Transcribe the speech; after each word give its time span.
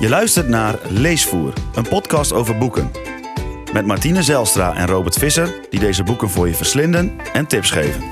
Je 0.00 0.08
luistert 0.08 0.48
naar 0.48 0.78
Leesvoer, 0.88 1.52
een 1.74 1.88
podcast 1.88 2.32
over 2.32 2.58
boeken. 2.58 2.90
Met 3.72 3.86
Martine 3.86 4.22
Zelstra 4.22 4.74
en 4.74 4.86
Robert 4.86 5.14
Visser, 5.14 5.54
die 5.70 5.80
deze 5.80 6.02
boeken 6.02 6.30
voor 6.30 6.48
je 6.48 6.54
verslinden 6.54 7.12
en 7.32 7.46
tips 7.46 7.70
geven. 7.70 8.02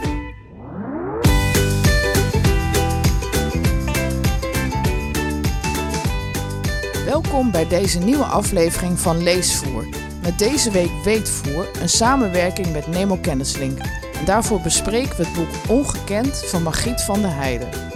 Welkom 7.05 7.51
bij 7.51 7.69
deze 7.69 7.99
nieuwe 7.99 8.25
aflevering 8.25 8.99
van 8.99 9.23
Leesvoer. 9.23 9.87
Met 10.23 10.39
deze 10.39 10.71
week 10.71 10.91
Weetvoer, 11.05 11.69
een 11.81 11.89
samenwerking 11.89 12.73
met 12.73 12.87
Nemo 12.87 13.17
Kennislink. 13.17 13.79
En 14.19 14.25
daarvoor 14.25 14.61
bespreken 14.61 15.17
we 15.17 15.25
het 15.25 15.35
boek 15.35 15.69
Ongekend 15.69 16.45
van 16.47 16.63
Margriet 16.63 17.03
van 17.03 17.21
der 17.21 17.35
Heijden. 17.35 17.96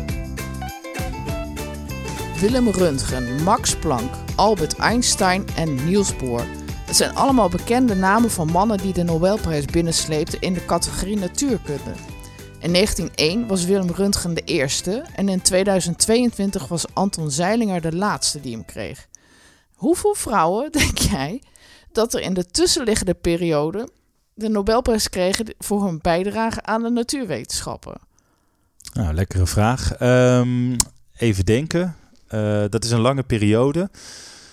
Willem 2.41 2.69
Röntgen, 2.69 3.43
Max 3.43 3.77
Planck, 3.77 4.15
Albert 4.37 4.79
Einstein 4.79 5.47
en 5.57 5.85
Niels 5.85 6.17
Bohr. 6.17 6.45
Het 6.87 6.97
zijn 6.97 7.15
allemaal 7.15 7.49
bekende 7.49 7.95
namen 7.95 8.31
van 8.31 8.51
mannen 8.51 8.79
die 8.79 8.93
de 8.93 9.03
Nobelprijs 9.03 9.65
binnensleepten 9.65 10.41
in 10.41 10.53
de 10.55 10.65
categorie 10.65 11.17
natuurkunde. 11.17 11.93
In 12.59 12.73
1901 12.73 13.47
was 13.47 13.65
Willem 13.65 13.91
Röntgen 13.91 14.35
de 14.35 14.41
eerste 14.45 15.05
en 15.15 15.29
in 15.29 15.43
2022 15.43 16.69
was 16.69 16.95
Anton 16.95 17.31
Zeilinger 17.31 17.81
de 17.81 17.97
laatste 17.97 18.41
die 18.41 18.53
hem 18.53 18.65
kreeg. 18.65 19.09
Hoeveel 19.75 20.15
vrouwen, 20.15 20.73
denk 20.81 20.99
jij, 20.99 21.43
dat 21.93 22.15
er 22.15 22.21
in 22.21 22.35
de 22.35 22.47
tussenliggende 22.47 23.15
periode 23.15 23.89
de 24.35 24.49
Nobelprijs 24.49 25.09
kregen 25.09 25.55
voor 25.59 25.85
hun 25.85 25.99
bijdrage 26.03 26.63
aan 26.63 26.83
de 26.83 26.91
natuurwetenschappen? 26.91 28.01
Nou, 28.93 29.15
lekkere 29.15 29.47
vraag. 29.47 29.93
Ehm, 29.95 30.77
even 31.17 31.45
denken. 31.45 31.95
Uh, 32.35 32.65
dat 32.69 32.85
is 32.85 32.91
een 32.91 33.01
lange 33.01 33.23
periode. 33.23 33.91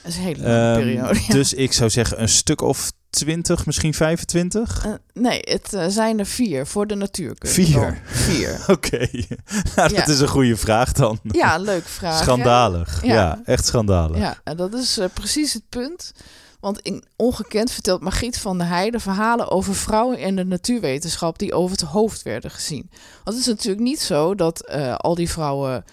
Dat 0.02 0.12
is 0.12 0.18
een 0.18 0.24
hele 0.24 0.44
lange 0.44 0.78
um, 0.78 0.84
periode. 0.84 1.20
Ja. 1.28 1.34
Dus 1.34 1.54
ik 1.54 1.74
zou 1.74 1.90
zeggen 1.90 2.22
een 2.22 2.30
stuk 2.30 2.62
of 2.62 2.92
20, 3.10 3.66
misschien 3.66 3.94
25? 3.94 4.86
Uh, 4.86 4.94
nee, 5.14 5.40
het 5.42 5.74
uh, 5.74 5.86
zijn 5.88 6.20
er 6.20 6.26
vier 6.26 6.66
voor 6.66 6.88
de 6.88 6.96
natuurkunde. 6.96 7.54
Vier? 7.54 8.02
Vier. 8.06 8.60
Oké, 8.68 8.72
okay. 8.72 9.28
nou, 9.76 9.94
ja. 9.94 10.00
dat 10.00 10.08
is 10.08 10.20
een 10.20 10.28
goede 10.28 10.58
vraag 10.58 10.92
dan. 10.92 11.20
Ja, 11.24 11.56
een 11.56 11.62
leuke 11.62 11.90
vraag. 11.90 12.22
Schandalig. 12.22 13.04
Ja, 13.04 13.14
ja 13.14 13.42
echt 13.46 13.66
schandalig. 13.66 14.18
Ja, 14.18 14.38
en 14.44 14.58
dat 14.58 14.74
is 14.74 14.98
uh, 14.98 15.06
precies 15.14 15.54
het 15.54 15.70
punt. 15.70 16.12
Want 16.60 16.80
in 16.80 17.04
Ongekend 17.16 17.72
vertelt 17.72 18.02
Margriet 18.02 18.38
van 18.38 18.58
der 18.58 18.68
Heijden 18.68 19.02
verhalen 19.02 19.52
over 19.52 19.76
vrouwen 19.76 20.20
in 20.20 20.36
de 20.36 20.46
natuurwetenschap 20.46 21.40
die 21.40 21.54
over 21.54 21.72
het 21.72 21.88
hoofd 21.88 22.24
werden 22.24 22.52
gezien. 22.52 22.90
Want 23.24 23.38
het 23.38 23.38
is 23.38 23.46
natuurlijk 23.46 23.84
niet 23.84 24.00
zo 24.00 24.36
dat 24.36 24.68
al 24.98 25.16
die 25.16 25.30
vrouwen 25.30 25.84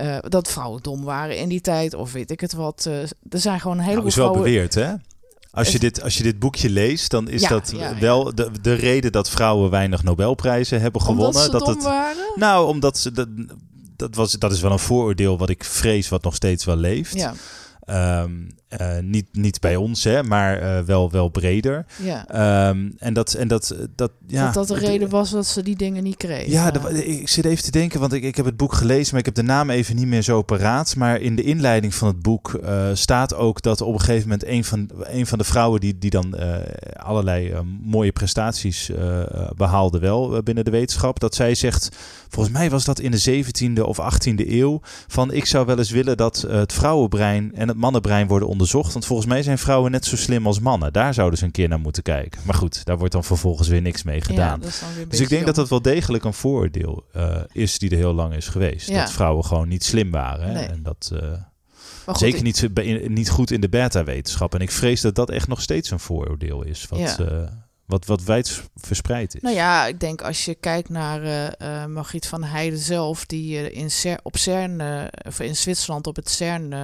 uh, 0.00 0.16
dat 0.20 0.50
vrouwen 0.50 0.82
dom 0.82 1.04
waren 1.04 1.38
in 1.38 1.48
die 1.48 1.60
tijd, 1.60 1.94
of 1.94 2.12
weet 2.12 2.30
ik 2.30 2.40
het 2.40 2.52
wat. 2.52 2.84
Uh, 2.88 3.00
er 3.02 3.10
zijn 3.30 3.60
gewoon 3.60 3.78
een 3.78 3.84
heleboel 3.84 4.04
nou, 4.04 4.16
is 4.16 4.16
wel 4.16 4.32
vrouwen... 4.32 4.52
beweerd, 4.52 4.74
hè? 4.74 4.94
Als 5.50 5.72
je, 5.72 5.78
dit, 5.78 6.02
als 6.02 6.16
je 6.16 6.22
dit 6.22 6.38
boekje 6.38 6.70
leest, 6.70 7.10
dan 7.10 7.28
is 7.28 7.40
ja, 7.40 7.48
dat 7.48 7.72
ja, 7.76 7.98
wel 7.98 8.34
de, 8.34 8.50
de 8.62 8.72
reden 8.72 9.12
dat 9.12 9.30
vrouwen 9.30 9.70
weinig 9.70 10.02
Nobelprijzen 10.02 10.80
hebben 10.80 11.00
gewonnen. 11.00 11.42
Ze 11.42 11.50
dat 11.50 11.60
dom 11.60 11.74
het, 11.74 11.82
waren? 11.82 12.32
Nou, 12.34 12.66
omdat 12.66 12.98
ze. 12.98 13.12
Dat, 13.12 13.28
dat, 13.96 14.14
was, 14.14 14.32
dat 14.32 14.52
is 14.52 14.60
wel 14.60 14.72
een 14.72 14.78
vooroordeel 14.78 15.38
wat 15.38 15.48
ik 15.48 15.64
vrees, 15.64 16.08
wat 16.08 16.22
nog 16.22 16.34
steeds 16.34 16.64
wel 16.64 16.76
leeft. 16.76 17.14
Ja. 17.14 17.34
Um, 17.90 18.48
uh, 18.80 18.98
niet, 19.02 19.26
niet 19.32 19.60
bij 19.60 19.76
ons, 19.76 20.04
hè, 20.04 20.22
maar 20.22 20.62
uh, 20.62 20.80
wel, 20.80 21.10
wel 21.10 21.28
breder. 21.28 21.86
Ja. 22.02 22.68
Um, 22.68 22.94
en 22.98 23.14
dat, 23.14 23.32
en 23.32 23.48
dat, 23.48 23.76
dat, 23.94 24.10
ja, 24.26 24.44
dat 24.44 24.54
dat 24.54 24.78
de 24.78 24.86
reden 24.86 25.08
was 25.08 25.30
dat 25.30 25.46
ze 25.46 25.62
die 25.62 25.76
dingen 25.76 26.02
niet 26.02 26.16
kregen. 26.16 26.50
Ja, 26.50 26.70
de, 26.70 27.06
ik 27.06 27.28
zit 27.28 27.44
even 27.44 27.64
te 27.64 27.70
denken, 27.70 28.00
want 28.00 28.12
ik, 28.12 28.22
ik 28.22 28.36
heb 28.36 28.44
het 28.44 28.56
boek 28.56 28.72
gelezen, 28.72 29.08
maar 29.10 29.18
ik 29.20 29.26
heb 29.26 29.34
de 29.34 29.42
naam 29.42 29.70
even 29.70 29.96
niet 29.96 30.06
meer 30.06 30.22
zo 30.22 30.42
paraat. 30.42 30.96
Maar 30.96 31.20
in 31.20 31.36
de 31.36 31.42
inleiding 31.42 31.94
van 31.94 32.08
het 32.08 32.22
boek 32.22 32.60
uh, 32.64 32.88
staat 32.92 33.34
ook 33.34 33.62
dat 33.62 33.80
op 33.80 33.92
een 33.92 34.00
gegeven 34.00 34.28
moment 34.28 34.46
een 34.46 34.64
van, 34.64 34.90
een 35.02 35.26
van 35.26 35.38
de 35.38 35.44
vrouwen 35.44 35.80
die, 35.80 35.98
die 35.98 36.10
dan 36.10 36.36
allerlei 36.96 37.54
mooie 37.82 38.12
prestaties 38.12 38.90
behaalde 39.56 39.98
wel 39.98 40.42
binnen 40.42 40.64
de 40.64 40.70
wetenschap, 40.70 41.20
dat 41.20 41.34
zij 41.34 41.54
zegt, 41.54 41.96
volgens 42.28 42.54
mij 42.54 42.70
was 42.70 42.84
dat 42.84 43.00
in 43.00 43.10
de 43.10 43.44
17e 43.44 43.82
of 43.82 43.98
18e 44.00 44.48
eeuw, 44.48 44.80
van 45.06 45.32
ik 45.32 45.44
zou 45.44 45.66
wel 45.66 45.78
eens 45.78 45.90
willen 45.90 46.16
dat 46.16 46.44
het 46.48 46.72
vrouwenbrein 46.72 47.54
en 47.54 47.68
het 47.68 47.76
mannenbrein 47.78 48.26
worden 48.26 48.48
onderzocht. 48.48 48.92
Want 48.92 49.06
volgens 49.06 49.28
mij 49.28 49.42
zijn 49.42 49.58
vrouwen 49.58 49.90
net 49.90 50.04
zo 50.04 50.16
slim 50.16 50.46
als 50.46 50.60
mannen. 50.60 50.92
Daar 50.92 51.14
zouden 51.14 51.38
ze 51.38 51.44
een 51.44 51.50
keer 51.50 51.68
naar 51.68 51.80
moeten 51.80 52.02
kijken. 52.02 52.40
Maar 52.44 52.54
goed, 52.54 52.84
daar 52.84 52.98
wordt 52.98 53.12
dan 53.12 53.24
vervolgens 53.24 53.68
weer 53.68 53.82
niks 53.82 54.02
mee 54.02 54.20
gedaan. 54.20 54.60
Ja, 54.62 54.66
dus 55.08 55.20
ik 55.20 55.28
denk 55.28 55.46
dat 55.46 55.54
dat 55.54 55.68
wel 55.68 55.82
degelijk 55.82 56.24
een 56.24 56.32
vooroordeel 56.34 57.04
uh, 57.16 57.36
is 57.52 57.78
die 57.78 57.90
er 57.90 57.96
heel 57.96 58.12
lang 58.14 58.34
is 58.34 58.48
geweest. 58.48 58.88
Ja. 58.88 59.00
Dat 59.00 59.12
vrouwen 59.12 59.44
gewoon 59.44 59.68
niet 59.68 59.84
slim 59.84 60.10
waren. 60.10 60.52
Nee. 60.52 60.66
En 60.66 60.82
dat... 60.82 61.10
Uh, 61.12 61.20
goed, 62.06 62.18
Zeker 62.18 62.42
niet, 62.42 62.68
in- 62.74 63.12
niet 63.12 63.30
goed 63.30 63.50
in 63.50 63.60
de 63.60 63.68
beta-wetenschap. 63.68 64.54
En 64.54 64.60
ik 64.60 64.70
vrees 64.70 65.00
dat 65.00 65.14
dat 65.14 65.30
echt 65.30 65.48
nog 65.48 65.60
steeds 65.62 65.90
een 65.90 66.00
vooroordeel 66.00 66.62
is. 66.62 66.86
Wat, 66.88 66.98
Ja. 66.98 67.66
Wat, 67.88 68.06
wat 68.06 68.24
wijd 68.24 68.62
verspreid 68.74 69.34
is. 69.34 69.40
Nou 69.40 69.54
ja, 69.54 69.86
ik 69.86 70.00
denk 70.00 70.22
als 70.22 70.44
je 70.44 70.54
kijkt 70.54 70.88
naar 70.88 71.22
eh, 71.22 71.86
Margriet 71.86 72.26
van 72.26 72.44
Heijden 72.44 72.78
zelf, 72.78 73.26
die 73.26 73.58
eh, 73.58 73.80
in 73.80 73.90
Cer 73.90 74.18
op 74.22 74.36
CERN, 74.36 74.82
of 75.26 75.40
in 75.40 75.56
Zwitserland 75.56 76.06
op 76.06 76.16
het 76.16 76.30
CERN 76.30 76.74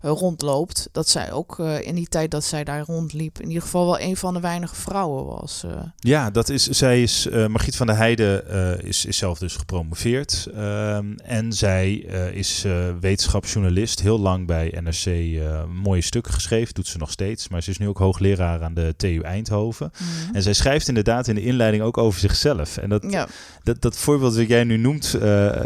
rondloopt, 0.00 0.88
dat 0.92 1.08
zij 1.08 1.32
ook 1.32 1.58
in 1.58 1.94
die 1.94 2.08
tijd 2.08 2.30
dat 2.30 2.44
zij 2.44 2.64
daar 2.64 2.82
rondliep, 2.82 3.40
in 3.40 3.48
ieder 3.48 3.62
geval 3.62 3.86
wel 3.86 4.00
een 4.00 4.16
van 4.16 4.34
de 4.34 4.40
weinige 4.40 4.74
vrouwen 4.74 5.24
was. 5.24 5.64
Ja, 5.98 6.30
dat 6.30 6.48
is, 6.48 6.66
zij 6.66 7.02
is, 7.02 7.28
Margriet 7.30 7.76
van 7.76 7.86
der 7.86 7.96
Heijden 7.96 8.48
is, 8.84 9.04
is 9.04 9.16
zelf 9.16 9.38
dus 9.38 9.56
gepromoveerd. 9.56 10.48
Ehm, 10.54 11.12
en 11.12 11.52
zij 11.52 11.92
is 12.32 12.64
wetenschapsjournalist, 13.00 14.00
heel 14.00 14.18
lang 14.18 14.46
bij 14.46 14.74
NRC 14.80 15.40
mooie 15.82 16.02
stukken 16.02 16.32
geschreven, 16.32 16.74
doet 16.74 16.86
ze 16.86 16.98
nog 16.98 17.10
steeds. 17.10 17.48
Maar 17.48 17.62
ze 17.62 17.70
is 17.70 17.78
nu 17.78 17.88
ook 17.88 17.98
hoogleraar 17.98 18.62
aan 18.62 18.74
de 18.74 18.94
TU 18.96 19.20
Eindhoven. 19.20 19.90
Mhm. 19.98 20.37
En 20.38 20.44
zij 20.44 20.52
schrijft 20.52 20.88
inderdaad 20.88 21.28
in 21.28 21.34
de 21.34 21.42
inleiding 21.42 21.82
ook 21.82 21.98
over 21.98 22.20
zichzelf. 22.20 22.76
En 22.76 22.88
dat, 22.88 23.04
Ja, 23.08 23.26
dat, 23.62 23.80
dat 23.82 23.96
voorbeeld 23.96 24.34
dat 24.36 24.48
jij 24.48 24.64
nu 24.64 24.76
noemt, 24.76 25.14
eh, 25.14 25.20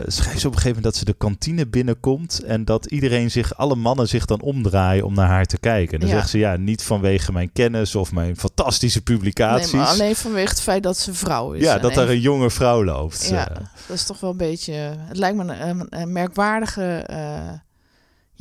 schrijft 0.07 0.41
ze 0.41 0.47
op 0.47 0.53
een 0.55 0.61
gegeven 0.61 0.67
moment 0.67 0.83
dat 0.85 0.97
ze 0.97 1.05
de 1.05 1.13
kantine 1.13 1.67
binnenkomt 1.67 2.43
en 2.43 2.65
dat 2.65 2.87
iedereen 2.87 3.31
zich, 3.31 3.57
alle 3.57 3.75
mannen 3.75 4.09
zich 4.09 4.25
dan 4.27 4.41
omdraaien 4.41 5.05
om 5.05 5.15
naar 5.15 5.29
haar 5.29 5.45
te 5.47 5.59
kijken. 5.59 5.95
En 5.95 6.01
dan 6.01 6.09
Ja. 6.09 6.15
zegt 6.15 6.29
ze 6.31 6.39
ja, 6.39 6.57
niet 6.57 6.83
vanwege 6.83 7.33
mijn 7.33 7.53
kennis 7.53 7.95
of 7.95 8.13
mijn 8.13 8.37
fantastische 8.37 9.03
publicaties. 9.03 9.73
nee, 9.73 9.81
maar 9.81 9.91
alleen 9.91 10.17
vanwege 10.17 10.49
het 10.49 10.61
feit 10.61 10.83
dat 10.83 10.99
ze 10.99 11.15
vrouw 11.15 11.53
is. 11.53 11.63
Ja, 11.63 11.79
dat 11.79 11.95
daar 11.95 12.09
een 12.09 12.21
jonge 12.21 12.51
vrouw 12.51 12.85
loopt. 12.85 13.29
Ja, 13.29 13.49
Eh, 13.51 13.57
dat 13.89 13.97
is 13.97 14.05
toch 14.05 14.21
wel 14.21 14.31
een 14.31 14.37
beetje. 14.37 14.73
Het 14.99 15.17
lijkt 15.17 15.37
me 15.37 15.43
een, 15.43 15.69
een, 15.69 15.87
een 15.91 16.13
merkwaardige 16.13 16.83
eh, 17.07 17.41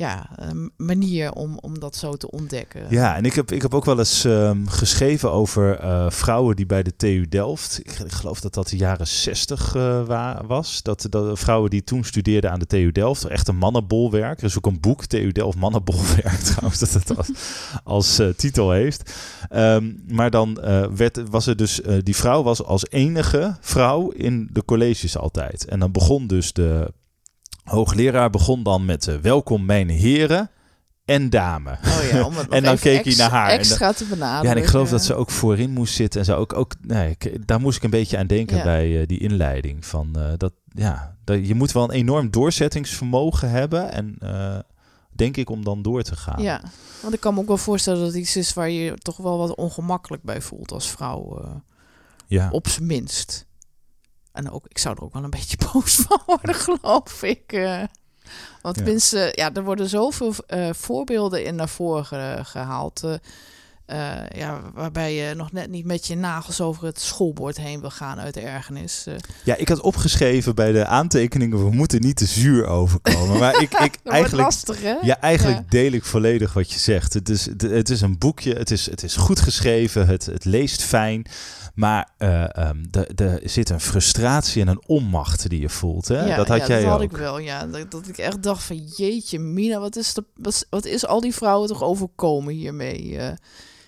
ja, 0.01 0.29
manier 0.77 1.31
om, 1.33 1.57
om 1.57 1.79
dat 1.79 1.95
zo 1.95 2.13
te 2.15 2.31
ontdekken. 2.31 2.81
ja, 2.89 3.15
en 3.15 3.25
ik 3.25 3.33
heb, 3.33 3.51
ik 3.51 3.61
heb 3.61 3.73
ook 3.73 3.85
wel 3.85 3.99
eens 3.99 4.25
ehm, 4.25 4.65
geschreven 4.65 5.31
over 5.31 5.79
eh, 5.79 6.09
vrouwen 6.09 6.55
die 6.55 6.65
bij 6.65 6.83
de 6.83 6.95
TU 6.95 7.27
Delft, 7.29 7.79
ik, 7.83 7.91
geloof 8.07 8.39
dat 8.39 8.53
dat 8.53 8.67
de 8.67 8.77
jaren 8.77 9.07
60 9.07 9.75
eh, 9.75 10.05
wa- 10.05 10.43
was, 10.47 10.81
dat, 10.83 11.07
dat 11.09 11.39
vrouwen 11.39 11.69
die 11.69 11.83
toen 11.83 12.03
studeerden 12.03 12.51
aan 12.51 12.59
de 12.59 12.65
TU 12.65 12.91
Delft, 12.91 13.23
echt 13.25 13.47
een 13.47 13.57
mannenbolwerk. 13.57 14.39
Er 14.39 14.45
is 14.45 14.57
ook 14.57 14.65
een 14.65 14.79
boek, 14.79 15.05
TU 15.05 15.31
Delft 15.31 15.57
Mannenbolwerk 15.57 16.39
trouwens, 16.51 16.79
dat 16.79 16.93
het 16.93 17.17
als, 17.17 17.29
als 17.83 18.19
eh, 18.19 18.27
titel 18.27 18.71
heeft. 18.71 19.15
Ehm, 19.49 19.91
maar 20.07 20.29
dan 20.31 20.59
werd, 20.95 21.29
was 21.29 21.47
er 21.47 21.55
dus, 21.55 21.81
die 22.03 22.15
vrouw 22.15 22.43
was 22.43 22.63
als 22.63 22.89
enige 22.89 23.55
vrouw 23.59 24.09
in 24.09 24.49
de 24.51 24.65
colleges 24.65 25.17
altijd. 25.17 25.65
En 25.65 25.79
dan 25.79 25.91
begon 25.91 26.27
dus 26.27 26.53
de 26.53 26.93
hoogleraar 27.63 28.29
begon 28.29 28.63
dan 28.63 28.85
met 28.85 29.07
eh, 29.07 29.15
welkom 29.15 29.65
mijn 29.65 29.89
heren 29.89 30.49
en 31.05 31.29
dame. 31.29 31.71
Oh 31.71 31.99
ja, 32.11 32.25
om 32.25 32.35
het 32.37 32.49
En 32.49 32.63
dan 32.63 32.77
keek 32.77 33.05
hij 33.05 33.15
naar 33.15 33.29
haar 33.29 33.49
en 33.49 33.59
Extra 33.59 33.91
te 33.93 34.05
benaderen. 34.05 34.43
Ja, 34.45 34.51
en 34.51 34.57
ik 34.57 34.65
geloof 34.69 34.89
dat 34.89 35.03
ze 35.03 35.13
ook 35.13 35.29
voorin 35.31 35.69
moest 35.71 35.93
zitten 35.93 36.19
en 36.19 36.25
zo. 36.25 36.35
Ook, 36.35 36.53
ook, 36.53 36.73
nee, 36.81 37.15
ik- 37.19 37.47
daar 37.47 37.59
moest 37.59 37.77
ik 37.77 37.83
een 37.83 37.89
beetje 37.89 38.17
aan 38.17 38.27
denken 38.27 38.57
Ja. 38.57 38.63
bij 38.63 39.01
eh, 39.01 39.07
die 39.07 39.19
inleiding. 39.19 39.85
Van, 39.85 40.15
eh, 40.15 40.31
dat, 40.37 40.53
ja, 40.73 41.15
dat, 41.23 41.47
je 41.47 41.55
moet 41.55 41.71
wel 41.71 41.83
een 41.83 41.91
enorm 41.91 42.29
doorzettingsvermogen 42.31 43.49
hebben. 43.49 43.91
En 43.91 44.17
denk 45.15 45.37
ik 45.37 45.49
om 45.49 45.63
dan 45.63 45.81
door 45.81 46.03
te 46.03 46.15
gaan. 46.15 46.41
Ja, 46.41 46.61
want 47.01 47.13
ik 47.13 47.19
kan 47.19 47.33
me 47.33 47.39
ook 47.39 47.47
wel 47.47 47.57
voorstellen 47.57 47.99
dat 47.99 48.07
het 48.07 48.17
iets 48.17 48.35
is 48.35 48.53
waar 48.53 48.69
je 48.69 48.79
je 48.83 48.93
toch 48.97 49.17
wel 49.17 49.37
wat 49.37 49.55
ongemakkelijk 49.55 50.23
bij 50.23 50.41
voelt 50.41 50.71
als 50.71 50.89
vrouw. 50.89 51.41
ja. 52.27 52.49
op 52.51 52.67
zijn 52.67 52.85
minst. 52.85 53.45
En 54.33 54.51
ook, 54.51 54.65
ik 54.67 54.77
zou 54.77 54.95
er 54.97 55.03
ook 55.03 55.13
wel 55.13 55.23
een 55.23 55.29
beetje 55.39 55.57
boos 55.73 55.95
van 55.95 56.21
worden, 56.25 56.55
geloof 56.55 57.23
ik. 57.23 57.43
eh. 57.53 57.83
want 58.61 58.75
Ja. 58.75 58.83
tenminste, 58.83 59.31
ja, 59.35 59.53
er 59.53 59.63
worden 59.63 59.89
zoveel 59.89 60.33
eh, 60.47 60.69
voorbeelden 60.73 61.43
in 61.45 61.55
naar 61.55 61.69
voren 61.69 62.05
ge- 62.05 62.39
gehaald. 62.43 63.03
eh, 63.85 64.27
ja, 64.35 64.61
waarbij 64.73 65.13
je 65.15 65.33
nog 65.35 65.51
net 65.51 65.69
niet 65.69 65.85
met 65.85 66.07
je 66.07 66.15
nagels 66.15 66.61
over 66.61 66.85
het 66.85 66.99
schoolbord 66.99 67.57
heen 67.57 67.79
wil 67.81 67.89
gaan 67.89 68.19
uit 68.19 68.37
ergernis. 68.37 69.05
Uh. 69.07 69.15
Ja, 69.43 69.55
ik 69.55 69.69
had 69.69 69.79
opgeschreven 69.81 70.55
bij 70.55 70.71
de 70.71 70.85
aantekeningen, 70.85 71.63
we 71.63 71.71
moeten 71.71 72.01
niet 72.01 72.15
te 72.17 72.25
zuur 72.25 72.65
overkomen. 72.65 73.39
Maar 73.39 73.61
ik, 73.61 73.73
ik 73.73 73.97
eigenlijk, 74.03 74.43
lastig, 74.43 74.81
hè? 74.81 74.95
Ja, 75.01 75.19
eigenlijk 75.19 75.71
deel 75.71 75.91
ik 75.91 76.05
volledig 76.05 76.53
wat 76.53 76.71
je 76.71 76.79
zegt. 76.79 77.13
Het 77.13 77.29
is, 77.29 77.45
het 77.57 77.89
is 77.89 78.01
een 78.01 78.17
boekje, 78.17 78.53
het 78.53 78.71
is, 78.71 78.89
het 78.89 79.03
is 79.03 79.15
goed 79.15 79.39
geschreven, 79.39 80.07
het, 80.07 80.25
het 80.25 80.45
leest 80.45 80.81
fijn. 80.83 81.25
Maar 81.81 82.09
uh, 82.17 82.43
um, 82.57 82.89
er 83.15 83.39
zit 83.43 83.69
een 83.69 83.79
frustratie 83.79 84.61
en 84.61 84.67
een 84.67 84.81
onmacht 84.85 85.49
die 85.49 85.61
je 85.61 85.69
voelt. 85.69 86.07
Hè? 86.07 86.25
Ja, 86.25 86.35
dat 86.35 86.47
had 86.47 86.57
ja, 86.57 86.67
jij 86.67 86.77
dat 86.77 86.85
ook. 86.85 86.91
had 86.91 87.01
ik 87.01 87.17
wel, 87.17 87.39
ja. 87.39 87.67
Dat, 87.67 87.91
dat 87.91 88.07
ik 88.07 88.17
echt 88.17 88.43
dacht 88.43 88.63
van 88.63 88.77
jeetje, 88.77 89.39
Mina, 89.39 89.79
wat 89.79 89.95
is, 89.95 90.13
de, 90.13 90.23
wat, 90.35 90.65
wat 90.69 90.85
is 90.85 91.05
al 91.05 91.21
die 91.21 91.33
vrouwen 91.35 91.67
toch 91.67 91.83
overkomen 91.83 92.53
hiermee? 92.53 93.03
Uh, 93.03 93.27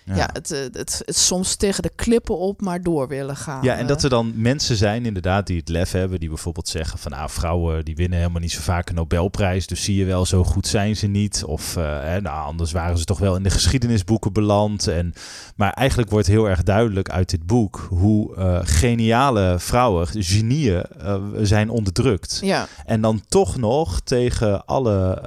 ja, 0.04 0.16
ja 0.16 0.30
het, 0.32 0.48
het, 0.48 0.76
het, 0.76 1.02
het, 1.04 1.16
soms 1.16 1.56
tegen 1.56 1.82
de 1.82 1.92
klippen 1.94 2.38
op, 2.38 2.60
maar 2.60 2.82
door 2.82 3.08
willen 3.08 3.36
gaan. 3.36 3.62
Ja, 3.62 3.76
en 3.76 3.86
dat 3.86 4.02
er 4.02 4.10
dan 4.10 4.32
mensen 4.36 4.76
zijn 4.76 5.06
inderdaad 5.06 5.46
die 5.46 5.58
het 5.58 5.68
lef 5.68 5.92
hebben, 5.92 6.20
die 6.20 6.28
bijvoorbeeld 6.28 6.68
zeggen 6.68 6.98
van 6.98 7.10
nou, 7.10 7.30
vrouwen 7.30 7.84
die 7.84 7.96
winnen 7.96 8.18
helemaal 8.18 8.40
niet 8.40 8.52
zo 8.52 8.60
vaak 8.60 8.88
een 8.88 8.94
Nobelprijs, 8.94 9.66
dus 9.66 9.84
zie 9.84 9.96
je 9.96 10.04
wel, 10.04 10.26
zo 10.26 10.44
goed 10.44 10.66
zijn 10.66 10.96
ze 10.96 11.06
niet. 11.06 11.44
Of 11.44 11.74
hè, 11.74 12.20
nou, 12.20 12.46
anders 12.46 12.72
waren 12.72 12.98
ze 12.98 13.04
toch 13.04 13.18
wel 13.18 13.36
in 13.36 13.42
de 13.42 13.50
geschiedenisboeken 13.50 14.32
beland. 14.32 14.88
En, 14.88 15.12
maar 15.56 15.72
eigenlijk 15.72 16.10
wordt 16.10 16.26
heel 16.26 16.48
erg 16.48 16.62
duidelijk 16.62 17.10
uit 17.10 17.30
dit 17.30 17.46
boek 17.46 17.86
hoe 17.88 18.36
uh, 18.36 18.58
geniale 18.62 19.56
vrouwen, 19.58 20.06
genieën, 20.06 20.84
uh, 21.02 21.16
zijn 21.42 21.70
onderdrukt. 21.70 22.38
Ja. 22.42 22.66
En 22.86 23.00
dan 23.00 23.22
toch 23.28 23.56
nog 23.56 24.00
tegen 24.00 24.64
alle 24.64 25.22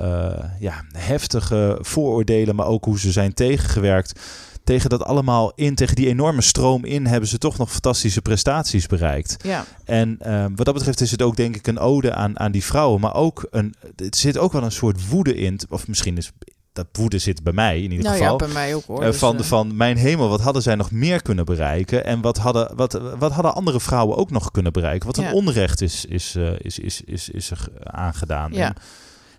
ja, 0.60 0.84
heftige 0.92 1.78
vooroordelen, 1.82 2.56
maar 2.56 2.68
ook 2.68 2.86
hoe 2.86 3.00
ze 3.00 3.12
zijn 3.12 3.34
tegengewerkt 3.34 4.20
tegen 4.68 4.90
dat 4.90 5.04
allemaal 5.04 5.52
in, 5.56 5.76
tegen 5.76 5.96
die 5.96 6.08
enorme 6.08 6.42
stroom 6.42 6.86
in, 6.86 7.06
hebben 7.06 7.30
ze 7.30 7.38
toch 7.38 7.58
nog 7.58 7.72
fantastische 7.72 8.22
prestaties 8.22 8.88
bereikt. 8.88 9.36
Ja. 9.44 9.66
En 9.86 10.20
uh, 10.26 10.46
wat 10.56 10.66
dat 10.66 10.74
betreft 10.74 11.02
is 11.02 11.12
het 11.12 11.22
ook 11.22 11.36
denk 11.36 11.56
ik 11.56 11.68
een 11.68 11.80
ode 11.80 12.14
aan, 12.14 12.40
aan 12.40 12.52
die 12.52 12.64
vrouwen, 12.64 13.02
maar 13.02 13.16
ook 13.16 13.48
een, 13.52 13.76
het 13.96 14.18
zit 14.18 14.38
ook 14.38 14.52
wel 14.52 14.64
een 14.64 14.72
soort 14.72 15.10
woede 15.10 15.36
in, 15.36 15.60
of 15.70 15.88
misschien 15.88 16.18
is 16.18 16.32
dat 16.74 16.88
woede 16.92 17.18
zit 17.18 17.44
bij 17.44 17.54
mij 17.54 17.76
in 17.82 17.92
ieder 17.92 18.06
nou 18.06 18.18
geval. 18.18 18.32
Ja, 18.32 18.46
bij 18.46 18.54
mij 18.54 18.76
ook 18.76 18.86
hoor. 18.86 19.02
Uh, 19.02 19.06
dus, 19.06 19.18
van, 19.18 19.36
uh... 19.36 19.42
van 19.42 19.76
mijn 19.76 19.98
hemel, 19.98 20.30
wat 20.30 20.42
hadden 20.42 20.62
zij 20.62 20.76
nog 20.76 20.92
meer 20.92 21.22
kunnen 21.22 21.46
bereiken? 21.46 22.06
En 22.06 22.22
wat 22.22 22.38
hadden, 22.38 22.76
wat, 22.76 23.02
wat 23.20 23.32
hadden 23.32 23.56
andere 23.56 23.80
vrouwen 23.80 24.18
ook 24.18 24.32
nog 24.32 24.52
kunnen 24.52 24.72
bereiken? 24.72 25.08
Wat 25.08 25.18
een 25.18 25.24
Ja. 25.24 25.32
onrecht 25.32 25.82
is, 25.82 26.06
is, 26.06 26.36
uh, 26.36 26.52
is, 26.58 26.80
is, 26.80 27.02
is, 27.02 27.30
is 27.30 27.52
er 27.52 27.68
aangedaan. 27.84 28.54
Ja. 28.54 28.68
En- 28.68 28.76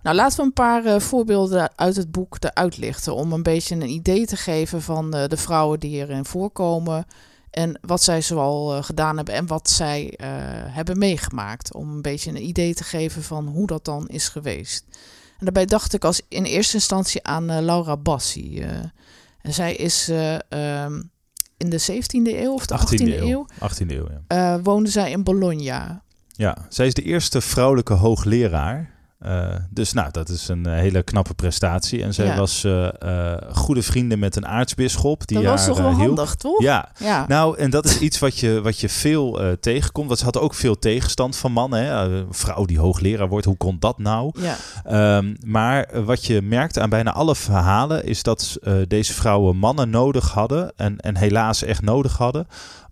Nou, 0.03 0.17
laten 0.17 0.37
we 0.39 0.43
een 0.43 0.53
paar 0.53 0.85
eh, 0.85 1.01
voorbeelden 1.01 1.71
uit 1.77 1.97
het 1.97 2.11
boek 2.11 2.37
eruit 2.41 2.77
lichten. 2.77 3.15
Om 3.15 3.33
een 3.33 3.43
beetje 3.43 3.75
een 3.75 3.91
idee 3.91 4.27
te 4.27 4.37
geven 4.37 4.83
van 4.83 5.15
eh, 5.15 5.29
de 5.29 5.37
vrouwen 5.37 5.81
die 5.81 5.97
erin 5.97 6.25
voorkomen. 6.25 7.07
En 7.51 7.79
wat 7.81 8.03
zij 8.03 8.23
zoal 8.23 8.75
eh, 8.75 8.83
gedaan 8.83 9.17
hebben 9.17 9.35
en 9.35 9.47
wat 9.47 9.71
zij 9.71 10.19
hebben 10.71 10.99
meegemaakt. 10.99 11.75
Om 11.75 11.91
een 11.91 12.03
beetje 12.03 12.31
een 12.31 12.47
idee 12.47 12.75
te 12.75 12.85
geven 12.85 13.23
van 13.23 13.47
hoe 13.47 13.67
dat 13.67 13.85
dan 13.85 14.09
is 14.09 14.29
geweest. 14.29 14.85
En 15.39 15.45
daarbij 15.45 15.67
dacht 15.67 15.95
ik 15.95 16.05
als 16.05 16.23
in 16.29 16.45
eerste 16.45 16.75
instantie 16.75 17.25
aan 17.25 17.65
Laura 17.65 17.97
Bassi. 17.97 18.61
en 19.43 19.53
zij 19.55 19.75
is 19.75 20.09
eh, 20.09 20.35
ehm, 20.35 21.03
in 21.57 21.71
de 21.71 21.81
17e 21.81 22.37
eeuw 22.37 22.53
of 22.53 22.67
de 22.67 22.79
18e, 22.79 22.81
18e 22.81 23.23
eeuw. 23.23 23.47
18e 23.55 23.87
eeuw, 23.87 24.09
ja. 24.29 24.61
woonde 24.61 24.91
zij 24.91 25.11
in 25.11 25.23
Bologna. 25.23 26.03
Ja, 26.27 26.67
zij 26.69 26.87
is 26.87 26.95
de 26.95 27.03
eerste 27.03 27.41
vrouwelijke 27.41 27.95
hoogleraar. 27.95 28.98
Uh, 29.27 29.55
dus 29.71 29.93
nou, 29.93 30.11
dat 30.11 30.29
is 30.29 30.49
een 30.49 30.69
uh, 30.69 30.73
hele 30.75 31.03
knappe 31.03 31.35
prestatie. 31.35 32.03
En 32.03 32.15
zij 32.15 32.27
Ja. 32.27 32.37
was 32.37 32.65
uh, 32.65 32.89
goede 33.53 33.83
vrienden 33.83 34.19
met 34.19 34.37
een 34.37 34.47
aartsbisschop. 34.47 35.27
Die 35.27 35.37
dat 35.37 35.47
was 35.47 35.61
haar, 35.61 35.69
toch 35.69 35.79
wel 35.79 35.93
handig, 35.93 36.35
toch? 36.35 36.63
Ja, 36.63 36.89
ja. 36.99 37.25
nou, 37.29 37.59
en 37.59 37.71
dat 37.71 37.85
is 37.85 37.99
iets 37.99 38.19
wat 38.19 38.39
je, 38.39 38.61
wat 38.61 38.79
je 38.81 38.89
veel 38.89 39.57
tegenkomt. 39.61 40.07
Want 40.07 40.19
ze 40.19 40.25
had 40.25 40.39
ook 40.39 40.55
veel 40.55 40.79
tegenstand 40.79 41.37
van 41.37 41.53
mannen. 41.53 41.85
Hè? 41.85 41.93
Een 41.93 42.27
vrouw 42.31 42.65
die 42.65 42.79
hoogleraar 42.79 43.29
wordt, 43.29 43.47
hoe 43.47 43.57
kon 43.57 43.77
dat 43.79 43.99
nou? 43.99 44.33
Ja. 44.41 45.17
Um, 45.17 45.37
maar 45.47 46.05
wat 46.05 46.25
je 46.25 46.43
merkt 46.43 46.79
aan 46.79 46.91
bijna 46.91 47.13
alle 47.13 47.37
verhalen... 47.37 48.05
is 48.05 48.23
dat 48.23 48.59
deze 48.89 49.13
vrouwen 49.13 49.57
mannen 49.57 49.91
nodig 49.91 50.31
hadden... 50.31 50.73
en, 50.77 50.99
en 50.99 51.17
helaas 51.17 51.63
echt 51.63 51.83
nodig 51.83 52.17
hadden... 52.17 52.47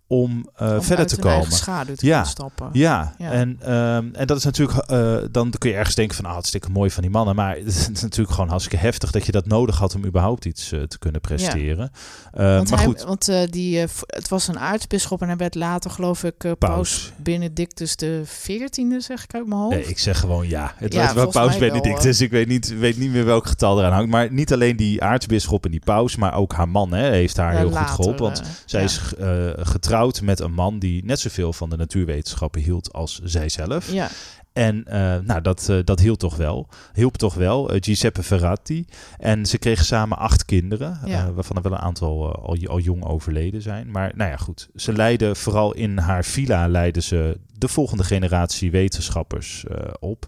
om, 0.08 0.48
uh, 0.62 0.72
Om 0.72 0.82
verder 0.82 1.06
te 1.06 1.18
komen. 1.18 1.52
schaduw 1.52 1.94
te 1.94 2.06
Ja. 2.06 2.24
stappen. 2.24 2.68
Ja, 2.72 3.14
Ja. 3.18 3.30
En, 3.30 3.72
um, 3.74 4.14
en 4.14 4.26
dat 4.26 4.36
is 4.36 4.44
natuurlijk, 4.44 4.90
uh, 4.90 5.16
dan 5.30 5.50
kun 5.58 5.70
je 5.70 5.76
ergens 5.76 5.94
denken 5.94 6.16
van, 6.16 6.24
ah, 6.24 6.32
hartstikke 6.32 6.70
mooi 6.70 6.90
van 6.90 7.02
die 7.02 7.10
mannen, 7.10 7.34
maar 7.34 7.56
het 7.64 7.66
is 7.66 8.02
natuurlijk 8.02 8.34
gewoon 8.34 8.50
hartstikke 8.50 8.84
heftig 8.84 9.10
dat 9.10 9.26
je 9.26 9.32
dat 9.32 9.46
nodig 9.46 9.78
had 9.78 9.94
om 9.94 10.04
überhaupt 10.04 10.44
iets 10.44 10.72
uh, 10.72 10.82
te 10.82 10.98
kunnen 10.98 11.20
presteren. 11.20 11.90
Ja. 12.32 12.62
maar 12.62 12.78
hij, 12.78 12.84
goed, 12.84 13.02
want 13.02 13.30
die, 13.50 13.78
het 14.06 14.28
was 14.28 14.48
een 14.48 14.58
aartsbisschop 14.58 15.20
en 15.22 15.26
hij 15.26 15.36
werd 15.36 15.54
later, 15.54 15.90
geloof 15.90 16.24
ik, 16.24 16.38
paus. 16.38 16.54
Paus. 16.58 17.12
Benedictus 17.16 17.96
de 17.96 18.22
14e, 18.26 18.96
zeg 18.98 19.24
ik 19.24 19.34
uit 19.34 19.46
mijn 19.46 19.60
hoofd. 19.60 19.76
nee, 19.76 19.86
ik 19.86 19.98
zeg 19.98 20.18
gewoon 20.18 20.48
ja. 20.48 20.72
Het 20.76 20.94
was 20.94 21.12
wel 21.12 21.28
paus 21.28 21.58
mij 21.58 21.58
wel, 21.58 21.80
Benedictus, 21.80 22.20
ik 22.20 22.30
weet 22.30 22.48
niet, 22.48 22.78
weet 22.78 22.98
niet 22.98 23.10
meer 23.10 23.24
welk 23.24 23.46
getal 23.46 23.78
eraan 23.78 23.92
hangt, 23.92 24.10
maar 24.10 24.32
niet 24.32 24.52
alleen 24.52 24.76
die 24.76 25.02
aartsbisschop 25.02 25.64
en 25.64 25.70
die 25.70 25.80
paus, 25.84 26.16
maar 26.16 26.34
ook 26.34 26.52
haar 26.52 26.68
man 26.68 26.92
hè, 26.92 27.10
heeft 27.10 27.36
haar 27.36 27.56
heel 27.56 27.70
later, 27.70 27.88
goed 27.88 27.96
geholpen, 27.96 28.22
want 28.22 28.40
eh, 28.40 28.46
zij 28.64 28.84
is 28.84 29.00
uh, 29.20 29.50
getrouwd 29.96 30.22
met 30.22 30.40
een 30.40 30.52
man 30.52 30.78
die 30.78 31.04
net 31.04 31.20
zoveel 31.20 31.52
van 31.52 31.70
de 31.70 31.76
natuurwetenschappen 31.76 32.60
hield 32.60 32.92
als 32.92 33.20
zijzelf. 33.22 33.92
Ja, 33.92 34.08
En 34.52 34.84
uh, 34.88 34.92
nou, 35.18 35.40
dat, 35.40 35.66
uh, 35.70 35.78
dat 35.84 36.00
hielp 36.00 36.18
toch 36.18 36.36
wel. 36.36 36.68
Hielp 36.94 37.16
toch 37.16 37.34
wel. 37.34 37.74
Uh, 37.74 37.80
Giuseppe 37.80 38.22
Ferrati. 38.22 38.86
En 39.18 39.46
ze 39.46 39.58
kregen 39.58 39.84
samen 39.84 40.18
acht 40.18 40.44
kinderen. 40.44 41.00
Ja. 41.04 41.32
waarvan 41.32 41.56
er 41.56 41.62
wel 41.62 41.72
een 41.72 41.78
aantal 41.78 42.36
al, 42.42 42.56
al 42.66 42.78
jong 42.78 43.04
overleden 43.04 43.62
zijn. 43.62 43.90
Maar 43.90 44.12
nou 44.14 44.30
ja, 44.30 44.36
goed. 44.36 44.68
Ze 44.74 44.92
leidden 44.92 45.36
vooral 45.36 45.74
in 45.74 45.98
haar 45.98 46.24
villa 46.24 46.68
leidden 46.68 47.02
ze 47.02 47.38
de 47.58 47.68
volgende 47.68 48.04
generatie 48.04 48.70
wetenschappers 48.70 49.64
op. 49.98 50.26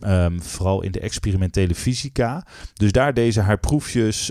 Um, 0.00 0.42
vooral 0.42 0.82
in 0.82 0.92
de 0.92 1.00
experimentele 1.00 1.74
fysica. 1.74 2.46
Dus 2.74 2.92
daar 2.92 3.14
deed 3.14 3.32
ze 3.32 3.40
haar 3.40 3.58
proefjes, 3.58 4.30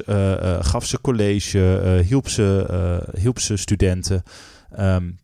gaf 0.60 0.86
ze 0.86 1.02
college, 1.02 2.02
hielp, 2.06 2.30
ze, 2.30 3.00
hielp 3.18 3.40
ze 3.40 3.58
studenten. 3.58 4.24
Um, 4.80 5.20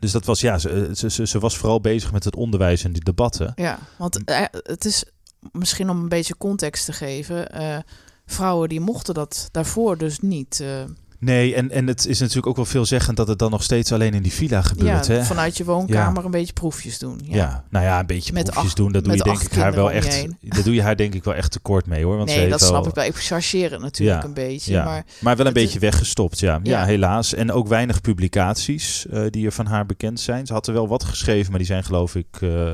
dus 0.00 0.12
dat 0.12 0.24
was 0.24 0.40
ja, 0.40 0.58
ze, 0.58 0.90
ze, 0.92 1.26
ze, 1.26 1.38
was 1.38 1.56
vooral 1.56 1.80
bezig 1.80 2.12
met 2.12 2.24
het 2.24 2.36
onderwijs 2.36 2.84
en 2.84 2.92
die 2.92 3.04
debatten. 3.04 3.52
ja, 3.56 3.78
want 3.98 4.30
uh, 4.30 4.44
het 4.50 4.84
is 4.84 5.04
misschien 5.52 5.90
om 5.90 6.00
een 6.00 6.08
beetje 6.08 6.36
context 6.36 6.84
te 6.84 6.92
geven. 6.92 7.60
Uh, 7.60 7.78
vrouwen 8.26 8.68
die 8.68 8.80
mochten 8.80 9.14
dat 9.14 9.48
daarvoor 9.50 9.98
dus 9.98 10.20
niet. 10.20 10.60
Uh, 10.62 10.82
Nee, 11.20 11.54
en, 11.54 11.70
en 11.70 11.86
het 11.86 12.06
is 12.06 12.18
natuurlijk 12.18 12.46
ook 12.46 12.56
wel 12.56 12.64
veelzeggend 12.64 13.16
dat 13.16 13.28
het 13.28 13.38
dan 13.38 13.50
nog 13.50 13.62
steeds 13.62 13.92
alleen 13.92 14.14
in 14.14 14.22
die 14.22 14.32
villa 14.32 14.62
gebeurt. 14.62 15.06
ja, 15.06 15.12
hè? 15.12 15.22
vanuit 15.22 15.56
je 15.56 15.64
woonkamer 15.64 16.18
ja. 16.18 16.24
een 16.24 16.30
beetje 16.30 16.52
proefjes 16.52 16.98
doen. 16.98 17.20
Ja, 17.24 17.36
ja 17.36 17.64
nou 17.70 17.84
ja, 17.84 18.00
een 18.00 18.06
beetje 18.06 18.32
met 18.32 18.44
proefjes 18.44 18.64
acht, 18.64 18.76
doen. 18.76 18.92
Dat 18.92 19.04
doe 19.04 19.16
je 19.16 19.22
denk 19.22 19.40
ik 19.40 19.52
haar 19.52 19.74
wel 19.74 19.90
echt. 19.90 20.26
Dat 20.40 20.64
doe 20.64 20.74
je 20.74 20.82
haar 20.82 20.96
denk 20.96 21.14
ik 21.14 21.24
wel 21.24 21.34
echt 21.34 21.52
tekort 21.52 21.86
mee 21.86 22.04
hoor. 22.04 22.16
Want 22.16 22.28
nee, 22.28 22.48
dat 22.48 22.60
wel, 22.60 22.68
snap 22.68 22.86
ik 22.86 22.94
wel. 22.94 23.04
Ik 23.04 23.16
chargeer 23.16 23.70
het 23.70 23.80
natuurlijk 23.80 24.24
een 24.24 24.34
beetje. 24.34 24.72
Ja. 24.72 24.84
Maar, 24.84 25.04
maar 25.20 25.36
wel 25.36 25.46
een 25.46 25.52
beetje 25.52 25.74
is, 25.74 25.80
weggestopt, 25.80 26.38
ja. 26.38 26.60
ja. 26.62 26.80
Ja, 26.80 26.84
helaas. 26.84 27.34
En 27.34 27.52
ook 27.52 27.68
weinig 27.68 28.00
publicaties 28.00 29.06
uh, 29.12 29.26
die 29.30 29.46
er 29.46 29.52
van 29.52 29.66
haar 29.66 29.86
bekend 29.86 30.20
zijn. 30.20 30.46
Ze 30.46 30.52
had 30.52 30.66
er 30.66 30.72
wel 30.72 30.88
wat 30.88 31.04
geschreven, 31.04 31.50
maar 31.50 31.58
die 31.58 31.68
zijn 31.68 31.84
geloof 31.84 32.14
ik 32.14 32.40
uh, 32.40 32.70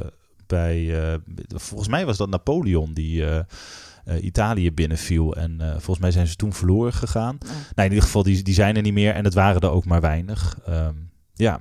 bij. 0.46 0.78
Uh, 0.78 1.14
volgens 1.48 1.88
mij 1.88 2.06
was 2.06 2.16
dat 2.16 2.28
Napoleon 2.28 2.92
die. 2.92 3.24
Uh, 4.08 4.24
Italië 4.24 4.72
binnenviel. 4.72 5.36
En 5.36 5.58
uh, 5.60 5.70
volgens 5.70 5.98
mij 5.98 6.10
zijn 6.10 6.26
ze 6.26 6.36
toen 6.36 6.52
verloren 6.52 6.92
gegaan. 6.92 7.36
Ja. 7.40 7.46
Nou, 7.48 7.60
in 7.74 7.88
ieder 7.88 8.02
geval, 8.02 8.22
die, 8.22 8.42
die 8.42 8.54
zijn 8.54 8.76
er 8.76 8.82
niet 8.82 8.92
meer. 8.92 9.14
En 9.14 9.24
het 9.24 9.34
waren 9.34 9.60
er 9.60 9.70
ook 9.70 9.84
maar 9.84 10.00
weinig. 10.00 10.58
Um, 10.68 11.10
ja, 11.34 11.60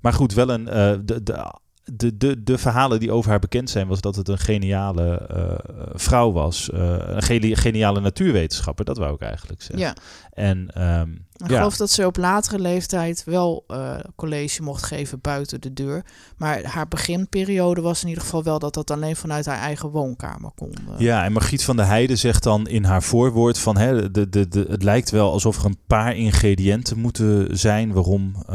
maar 0.00 0.12
goed, 0.12 0.34
wel 0.34 0.48
een. 0.48 0.66
Uh, 0.66 0.98
de, 1.04 1.22
de, 1.22 1.52
de, 1.84 2.16
de, 2.16 2.42
de 2.42 2.58
verhalen 2.58 3.00
die 3.00 3.12
over 3.12 3.30
haar 3.30 3.38
bekend 3.38 3.70
zijn, 3.70 3.86
was 3.86 4.00
dat 4.00 4.16
het 4.16 4.28
een 4.28 4.38
geniale 4.38 5.28
uh, 5.36 5.74
vrouw 5.92 6.32
was. 6.32 6.70
Uh, 6.74 6.96
een 6.98 7.56
geniale 7.56 8.00
natuurwetenschapper, 8.00 8.84
dat 8.84 8.96
wou 8.96 9.14
ik 9.14 9.20
eigenlijk 9.20 9.62
zeggen. 9.62 9.78
Ja. 9.78 9.94
En 10.32 10.82
um, 10.82 11.26
ik 11.36 11.50
ja. 11.50 11.56
geloof 11.56 11.76
dat 11.76 11.90
ze 11.90 12.06
op 12.06 12.16
latere 12.16 12.58
leeftijd 12.58 13.24
wel 13.24 13.64
uh, 13.68 13.96
college 14.16 14.62
mocht 14.62 14.82
geven 14.82 15.20
buiten 15.20 15.60
de 15.60 15.72
deur. 15.72 16.04
Maar 16.36 16.64
haar 16.64 16.88
beginperiode 16.88 17.80
was 17.80 18.02
in 18.02 18.08
ieder 18.08 18.22
geval 18.22 18.42
wel 18.42 18.58
dat 18.58 18.74
dat 18.74 18.90
alleen 18.90 19.16
vanuit 19.16 19.46
haar 19.46 19.58
eigen 19.58 19.88
woonkamer 19.88 20.50
kon. 20.54 20.74
Uh. 20.88 20.98
Ja, 20.98 21.24
en 21.24 21.32
Margriet 21.32 21.64
van 21.64 21.76
der 21.76 21.86
Heijden 21.86 22.18
zegt 22.18 22.42
dan 22.42 22.68
in 22.68 22.84
haar 22.84 23.02
voorwoord 23.02 23.58
van... 23.58 23.76
Hè, 23.76 24.10
de, 24.10 24.28
de, 24.28 24.48
de, 24.48 24.66
het 24.68 24.82
lijkt 24.82 25.10
wel 25.10 25.32
alsof 25.32 25.58
er 25.58 25.64
een 25.64 25.78
paar 25.86 26.16
ingrediënten 26.16 26.98
moeten 26.98 27.58
zijn... 27.58 27.92
waarom, 27.92 28.34
uh, 28.50 28.54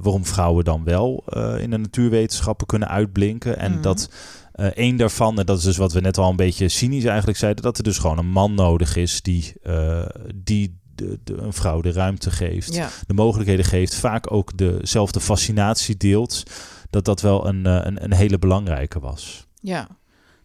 waarom 0.00 0.26
vrouwen 0.26 0.64
dan 0.64 0.84
wel 0.84 1.24
in 1.58 1.70
de 1.70 1.76
natuurwetenschappen 1.78 2.66
kunnen 2.66 2.88
uitblinken. 2.88 3.58
En 3.58 3.72
mm. 3.72 3.82
dat... 3.82 4.10
Uh, 4.56 4.66
een 4.74 4.96
daarvan, 4.96 5.38
en 5.38 5.46
dat 5.46 5.58
is 5.58 5.64
dus 5.64 5.76
wat 5.76 5.92
we 5.92 6.00
net 6.00 6.18
al 6.18 6.30
een 6.30 6.36
beetje 6.36 6.68
cynisch 6.68 7.04
eigenlijk 7.04 7.38
zeiden, 7.38 7.62
dat 7.62 7.78
er 7.78 7.84
dus 7.84 7.98
gewoon 7.98 8.18
een 8.18 8.30
man 8.30 8.54
nodig 8.54 8.96
is 8.96 9.22
die, 9.22 9.52
uh, 9.62 10.06
die 10.34 10.80
de, 10.94 11.18
de, 11.24 11.36
een 11.36 11.52
vrouw 11.52 11.80
de 11.80 11.92
ruimte 11.92 12.30
geeft, 12.30 12.74
ja. 12.74 12.88
de 13.06 13.14
mogelijkheden 13.14 13.64
geeft, 13.64 13.94
vaak 13.94 14.32
ook 14.32 14.56
dezelfde 14.56 15.20
fascinatie 15.20 15.96
deelt, 15.96 16.42
dat 16.90 17.04
dat 17.04 17.20
wel 17.20 17.46
een, 17.46 17.66
uh, 17.66 17.78
een, 17.82 18.04
een 18.04 18.12
hele 18.12 18.38
belangrijke 18.38 19.00
was. 19.00 19.46
Ja. 19.60 19.88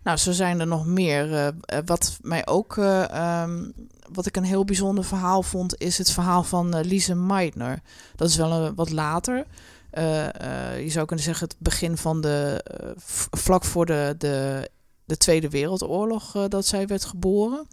Nou, 0.04 0.18
zo 0.18 0.32
zijn 0.32 0.60
er 0.60 0.68
nog 0.68 0.86
meer. 0.86 1.32
Uh, 1.32 1.48
wat 1.86 2.18
mij 2.22 2.48
ook, 2.48 2.76
uh, 2.76 3.44
um, 3.44 3.74
wat 4.12 4.26
ik 4.26 4.36
een 4.36 4.44
heel 4.44 4.66
bijzonder 4.66 5.04
verhaal 5.04 5.44
vond, 5.44 5.82
is 5.82 5.98
het 5.98 6.12
verhaal 6.12 6.44
van 6.44 6.78
uh, 6.78 6.84
Lise 6.84 7.16
Meitner. 7.16 7.82
Dat 8.16 8.30
is 8.30 8.36
wel 8.36 8.52
een, 8.52 8.76
wat 8.76 8.92
later. 8.92 9.46
je 10.84 10.90
zou 10.90 11.06
kunnen 11.06 11.26
zeggen 11.26 11.48
het 11.48 11.58
begin 11.60 11.98
van 11.98 12.22
de, 12.22 12.64
vlak 13.32 13.64
voor 13.64 13.86
de, 13.86 14.16
de, 14.18 14.70
de 15.06 15.18
Tweede 15.18 15.50
Wereldoorlog 15.50 16.48
dat 16.48 16.66
zij 16.66 16.88
werd 16.88 17.06
geboren. 17.06 17.68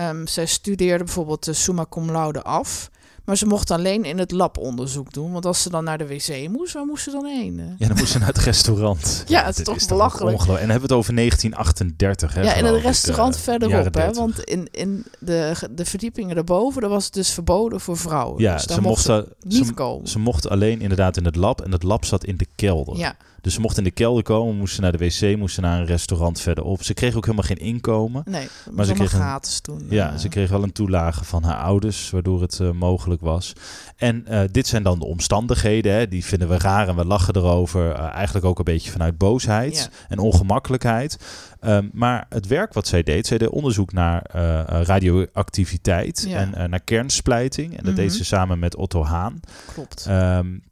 Um, 0.00 0.26
zij 0.26 0.46
studeerde 0.46 1.04
bijvoorbeeld 1.04 1.44
de 1.44 1.52
summa 1.52 1.86
cum 1.88 2.10
laude 2.10 2.42
af. 2.42 2.90
Maar 3.24 3.36
ze 3.36 3.46
mocht 3.46 3.70
alleen 3.70 4.04
in 4.04 4.18
het 4.18 4.30
lab 4.30 4.58
onderzoek 4.58 5.12
doen. 5.12 5.32
Want 5.32 5.46
als 5.46 5.62
ze 5.62 5.70
dan 5.70 5.84
naar 5.84 5.98
de 5.98 6.06
wc 6.06 6.48
moest, 6.48 6.72
waar 6.72 6.84
moest 6.84 7.04
ze 7.04 7.10
dan 7.10 7.24
heen? 7.24 7.74
Ja, 7.78 7.86
dan 7.86 7.96
moest 7.96 8.12
ze 8.12 8.18
naar 8.18 8.28
het 8.28 8.38
restaurant. 8.52 9.24
ja, 9.26 9.44
het 9.44 9.58
is 9.58 9.64
toch 9.64 9.86
belachelijk. 9.86 10.38
En 10.38 10.46
dan 10.46 10.56
hebben 10.56 10.76
we 10.76 10.82
het 10.82 10.92
over 10.92 11.14
1938. 11.14 12.34
Hè, 12.34 12.42
ja, 12.42 12.54
in 12.54 12.64
het 12.64 12.82
restaurant 12.82 13.34
uh, 13.34 13.40
verderop. 13.40 13.94
Hè, 13.94 14.12
want 14.12 14.44
in, 14.44 14.68
in 14.70 15.04
de, 15.18 15.54
de 15.70 15.84
verdiepingen 15.84 16.34
daarboven, 16.34 16.80
daar 16.80 16.90
was 16.90 17.04
het 17.04 17.14
dus 17.14 17.30
verboden 17.30 17.80
voor 17.80 17.96
vrouwen. 17.96 18.42
Ja, 18.42 18.54
dus 18.54 18.64
ze 18.64 18.80
mochten 18.80 19.26
niet 19.40 19.66
ze, 19.66 19.72
komen. 19.72 20.08
Ze 20.08 20.18
mochten 20.18 20.50
alleen 20.50 20.80
inderdaad 20.80 21.16
in 21.16 21.24
het 21.24 21.36
lab. 21.36 21.60
En 21.60 21.72
het 21.72 21.82
lab 21.82 22.04
zat 22.04 22.24
in 22.24 22.36
de 22.36 22.46
kelder. 22.54 22.96
Ja. 22.96 23.16
Dus 23.42 23.54
ze 23.54 23.60
mochten 23.60 23.78
in 23.78 23.88
de 23.88 23.94
kelder 23.94 24.22
komen, 24.22 24.56
moesten 24.56 24.82
naar 24.82 24.92
de 24.92 24.98
wc, 24.98 25.36
moesten 25.36 25.62
naar 25.62 25.80
een 25.80 25.86
restaurant 25.86 26.40
verderop. 26.40 26.82
Ze 26.82 26.94
kreeg 26.94 27.14
ook 27.14 27.24
helemaal 27.24 27.46
geen 27.46 27.56
inkomen. 27.56 28.22
Nee, 28.26 28.48
maar 28.70 28.84
ze 28.84 28.92
kreeg 28.92 29.10
gratis 29.10 29.60
toen. 29.60 29.86
Ja, 29.88 30.16
ze 30.18 30.28
kreeg 30.28 30.50
wel 30.50 30.62
een 30.62 30.72
toelage 30.72 31.24
van 31.24 31.42
haar 31.42 31.56
ouders, 31.56 32.10
waardoor 32.10 32.40
het 32.40 32.58
uh, 32.58 32.70
mogelijk 32.70 33.20
was. 33.20 33.52
En 33.96 34.24
uh, 34.30 34.40
dit 34.50 34.66
zijn 34.66 34.82
dan 34.82 34.98
de 34.98 35.04
omstandigheden, 35.04 35.92
hè, 35.92 36.08
die 36.08 36.24
vinden 36.24 36.48
we 36.48 36.58
raar 36.58 36.88
en 36.88 36.96
we 36.96 37.04
lachen 37.04 37.36
erover. 37.36 37.92
Eigenlijk 37.92 38.46
ook 38.46 38.58
een 38.58 38.64
beetje 38.64 38.90
vanuit 38.90 39.18
boosheid 39.18 39.76
ja. 39.76 40.06
en 40.08 40.18
ongemakkelijkheid. 40.18 41.16
Um, 41.60 41.90
maar 41.92 42.26
het 42.28 42.46
werk 42.46 42.72
wat 42.72 42.86
zij 42.86 43.02
deed, 43.02 43.26
zij 43.26 43.38
deed 43.38 43.48
onderzoek 43.48 43.92
naar 43.92 44.22
radioactiviteit 44.66 46.24
ja. 46.28 46.38
en 46.38 46.70
naar 46.70 46.80
kernsplijting. 46.80 47.70
En 47.70 47.76
dat 47.76 47.82
mm 47.82 47.88
-hmm. 47.88 47.96
deed 47.96 48.12
ze 48.12 48.24
samen 48.24 48.58
met 48.58 48.76
Otto 48.76 49.04
Haan. 49.04 49.40
Klopt. 49.74 50.06
Um, 50.08 50.62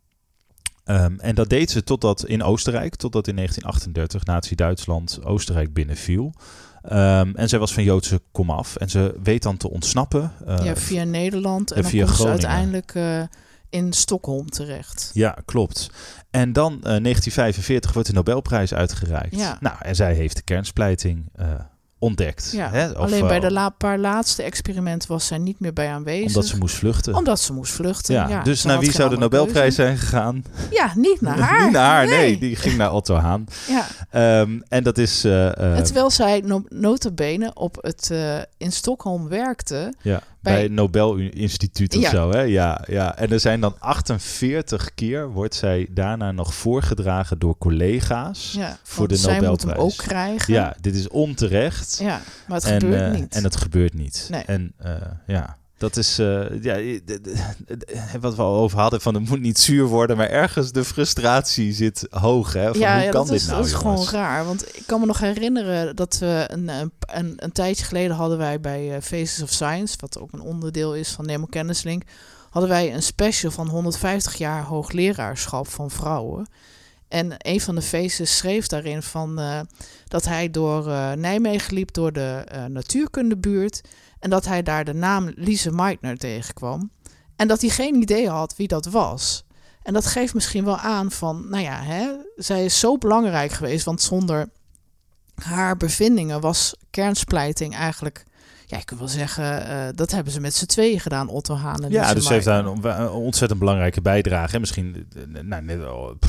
Um, 0.90 1.20
en 1.20 1.34
dat 1.34 1.48
deed 1.48 1.70
ze 1.70 1.84
totdat 1.84 2.24
in 2.24 2.42
Oostenrijk, 2.42 2.94
totdat 2.96 3.28
in 3.28 3.36
1938 3.36 4.24
Nazi-Duitsland 4.24 5.24
Oostenrijk 5.24 5.72
binnenviel. 5.72 6.32
Um, 6.84 7.36
en 7.36 7.48
zij 7.48 7.58
was 7.58 7.72
van 7.72 7.82
Joodse 7.82 8.20
komaf 8.32 8.76
en 8.76 8.90
ze 8.90 9.14
weet 9.22 9.42
dan 9.42 9.56
te 9.56 9.70
ontsnappen. 9.70 10.32
Uh, 10.48 10.58
ja, 10.64 10.76
via 10.76 11.04
Nederland 11.04 11.70
en, 11.70 11.76
en 11.76 11.82
dan 11.82 11.90
via 11.90 12.04
komt 12.04 12.16
ze 12.16 12.28
uiteindelijk 12.28 12.94
uh, 12.94 13.22
in 13.70 13.92
Stockholm 13.92 14.50
terecht. 14.50 15.10
Ja, 15.12 15.38
klopt. 15.44 15.90
En 16.30 16.52
dan 16.52 16.72
uh, 16.72 16.80
1945 16.80 17.92
wordt 17.92 18.08
de 18.08 18.14
Nobelprijs 18.14 18.74
uitgereikt. 18.74 19.36
Ja. 19.36 19.56
Nou, 19.60 19.76
en 19.80 19.96
zij 19.96 20.14
heeft 20.14 20.36
de 20.36 20.42
kernsplijting 20.42 21.32
ontdekt. 22.00 22.50
Ja, 22.52 22.70
hè? 22.70 22.90
Of, 22.90 22.96
alleen 22.96 23.26
bij 23.26 23.40
de 23.40 23.50
la 23.50 23.68
paar 23.68 23.98
laatste 23.98 24.42
experimenten 24.42 25.08
was 25.08 25.26
zij 25.26 25.38
niet 25.38 25.60
meer 25.60 25.72
bij 25.72 25.88
aanwezig. 25.88 26.26
Omdat 26.26 26.46
ze 26.46 26.56
moest 26.56 26.74
vluchten. 26.74 27.14
Omdat 27.14 27.40
ze 27.40 27.52
moest 27.52 27.72
vluchten, 27.72 28.14
ja. 28.14 28.28
ja 28.28 28.42
dus 28.42 28.64
naar 28.64 28.78
wie 28.78 28.92
zou 28.92 29.10
de 29.10 29.16
Nobelprijs 29.16 29.74
zijn 29.74 29.96
gegaan? 29.96 30.44
Ja, 30.70 30.92
niet 30.94 31.20
naar 31.26 31.38
haar. 31.38 31.64
niet 31.64 31.72
naar 31.72 31.86
haar, 31.86 32.06
nee. 32.06 32.18
nee. 32.18 32.38
Die 32.38 32.56
ging 32.56 32.76
naar 32.76 32.92
Otto 32.92 33.14
Haan. 33.14 33.46
Ja. 33.68 34.40
Um, 34.40 34.62
en 34.68 34.82
dat 34.82 34.98
is... 34.98 35.24
Uh, 35.24 35.44
uh, 35.44 35.76
terwijl 35.76 36.10
zij 36.10 36.42
no 36.44 36.64
notabene 36.68 37.54
op 37.54 37.76
het, 37.80 38.08
uh, 38.12 38.38
in 38.56 38.72
Stockholm 38.72 39.28
werkte... 39.28 39.94
Ja. 40.02 40.22
Bij, 40.40 40.52
bij 40.52 40.62
het 40.62 40.72
Nobel 40.72 41.16
Instituut 41.16 41.96
of 41.96 42.02
ja. 42.02 42.10
zo, 42.10 42.30
hè? 42.30 42.40
Ja, 42.40 42.84
ja. 42.88 43.16
En 43.16 43.32
er 43.32 43.40
zijn 43.40 43.60
dan 43.60 43.76
48 43.78 44.94
keer 44.94 45.30
wordt 45.30 45.54
zij 45.54 45.86
daarna 45.90 46.32
nog 46.32 46.54
voorgedragen 46.54 47.38
door 47.38 47.58
collega's 47.58 48.52
ja, 48.52 48.78
voor 48.82 49.08
de 49.08 49.16
zij 49.16 49.32
Nobelprijs. 49.34 49.64
Moet 49.64 49.74
hem 49.74 49.84
ook 49.84 49.96
krijgen. 49.96 50.54
Ja, 50.54 50.76
dit 50.80 50.94
is 50.94 51.08
onterecht. 51.08 51.98
Ja, 52.02 52.20
maar 52.46 52.56
het 52.56 52.66
en, 52.66 52.80
gebeurt 52.80 53.12
uh, 53.12 53.20
niet. 53.20 53.34
En 53.34 53.44
het 53.44 53.56
gebeurt 53.56 53.94
niet. 53.94 54.28
Nee. 54.30 54.42
En 54.42 54.72
uh, 54.84 54.92
ja, 55.26 55.58
dat 55.80 55.96
is 55.96 56.18
uh, 56.18 56.62
ja, 56.62 56.98
wat 58.20 58.34
we 58.34 58.42
al 58.42 58.56
over 58.56 58.78
hadden 58.78 59.00
van 59.00 59.14
het 59.14 59.28
moet 59.28 59.40
niet 59.40 59.58
zuur 59.58 59.84
worden, 59.84 60.16
maar 60.16 60.28
ergens 60.28 60.72
de 60.72 60.84
frustratie 60.84 61.72
zit 61.72 62.06
hoog. 62.10 62.52
Hè? 62.52 62.70
Van, 62.70 62.80
ja, 62.80 62.94
hoe 62.94 63.04
ja, 63.04 63.10
kan 63.10 63.26
dit 63.26 63.34
is, 63.34 63.46
nou? 63.46 63.56
dat 63.56 63.66
is 63.66 63.72
jongens? 63.72 64.08
gewoon 64.08 64.22
raar. 64.22 64.44
Want 64.44 64.76
ik 64.76 64.82
kan 64.86 65.00
me 65.00 65.06
nog 65.06 65.18
herinneren 65.18 65.96
dat 65.96 66.18
we 66.18 66.44
een, 66.46 66.68
een, 66.68 66.92
een, 67.00 67.34
een 67.36 67.52
tijdje 67.52 67.84
geleden 67.84 68.16
hadden 68.16 68.38
wij 68.38 68.60
bij 68.60 68.88
uh, 68.88 69.02
Faces 69.02 69.42
of 69.42 69.50
Science, 69.50 69.96
wat 70.00 70.18
ook 70.18 70.32
een 70.32 70.40
onderdeel 70.40 70.94
is 70.94 71.08
van 71.08 71.26
Nemo 71.26 71.46
Kennislink, 71.46 72.02
hadden 72.50 72.70
wij 72.70 72.94
een 72.94 73.02
special 73.02 73.50
van 73.50 73.68
150 73.68 74.34
jaar 74.34 74.62
hoogleraarschap 74.62 75.68
van 75.68 75.90
vrouwen. 75.90 76.48
En 77.08 77.34
een 77.38 77.60
van 77.60 77.74
de 77.74 77.82
faces 77.82 78.36
schreef 78.36 78.66
daarin 78.66 79.02
van, 79.02 79.40
uh, 79.40 79.60
dat 80.08 80.24
hij 80.24 80.50
door 80.50 80.86
uh, 80.86 81.12
Nijmegen 81.12 81.74
liep, 81.74 81.92
door 81.92 82.12
de 82.12 82.44
natuurkundebuurt. 82.68 83.80
En 84.20 84.30
dat 84.30 84.44
hij 84.44 84.62
daar 84.62 84.84
de 84.84 84.94
naam 84.94 85.32
Lise 85.34 85.70
Meitner 85.70 86.18
tegenkwam. 86.18 86.90
En 87.36 87.48
dat 87.48 87.60
hij 87.60 87.70
geen 87.70 87.94
idee 87.94 88.28
had 88.28 88.56
wie 88.56 88.68
dat 88.68 88.86
was. 88.86 89.44
En 89.82 89.92
dat 89.92 90.06
geeft 90.06 90.34
misschien 90.34 90.64
wel 90.64 90.76
aan 90.78 91.10
van, 91.10 91.48
nou 91.48 91.62
ja, 91.62 91.82
hè, 91.82 92.12
zij 92.36 92.64
is 92.64 92.78
zo 92.78 92.98
belangrijk 92.98 93.52
geweest. 93.52 93.84
Want 93.84 94.02
zonder 94.02 94.48
haar 95.34 95.76
bevindingen 95.76 96.40
was 96.40 96.74
kernsplijting 96.90 97.74
eigenlijk 97.74 98.24
ja, 98.70 98.78
ik 98.78 98.86
kan 98.86 98.98
wel 98.98 99.08
zeggen, 99.08 99.62
uh, 99.68 99.88
dat 99.94 100.10
hebben 100.10 100.32
ze 100.32 100.40
met 100.40 100.54
z'n 100.54 100.66
tweeën 100.66 101.00
gedaan, 101.00 101.28
Otto 101.28 101.54
Haan 101.54 101.84
en 101.84 101.90
Ja, 101.90 102.14
dus 102.14 102.26
ze 102.26 102.32
heeft 102.32 102.44
daar 102.44 102.66
een, 102.66 103.10
ontzettend 103.10 103.60
belangrijke 103.60 104.00
bijdrage. 104.00 104.54
En 104.54 104.60
misschien, 104.60 105.06
nou, 105.42 105.62
net, 105.62 105.80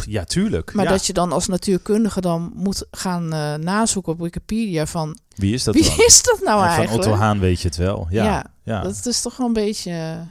ja, 0.05 0.23
tuurlijk. 0.23 0.73
Maar 0.73 0.85
ja. 0.85 0.91
dat 0.91 1.05
je 1.05 1.13
dan 1.13 1.31
als 1.31 1.47
natuurkundige 1.47 2.21
dan 2.21 2.51
moet 2.55 2.85
gaan 2.91 3.33
uh, 3.33 3.55
nazoeken 3.55 4.13
op 4.13 4.19
Wikipedia 4.19 4.85
van... 4.85 5.17
Wie 5.35 5.53
is 5.53 5.63
dat 5.63 5.73
Wie 5.73 5.83
dan? 5.83 6.05
is 6.05 6.23
dat 6.23 6.39
nou 6.43 6.61
en 6.61 6.67
eigenlijk? 6.67 7.03
Van 7.03 7.11
Otto 7.13 7.23
Haan 7.23 7.39
weet 7.39 7.61
je 7.61 7.67
het 7.67 7.77
wel. 7.77 8.07
Ja, 8.09 8.23
ja, 8.23 8.45
ja. 8.63 8.81
dat 8.81 9.05
is 9.05 9.21
toch 9.21 9.37
wel 9.37 9.47
een 9.47 9.53
beetje 9.53 10.25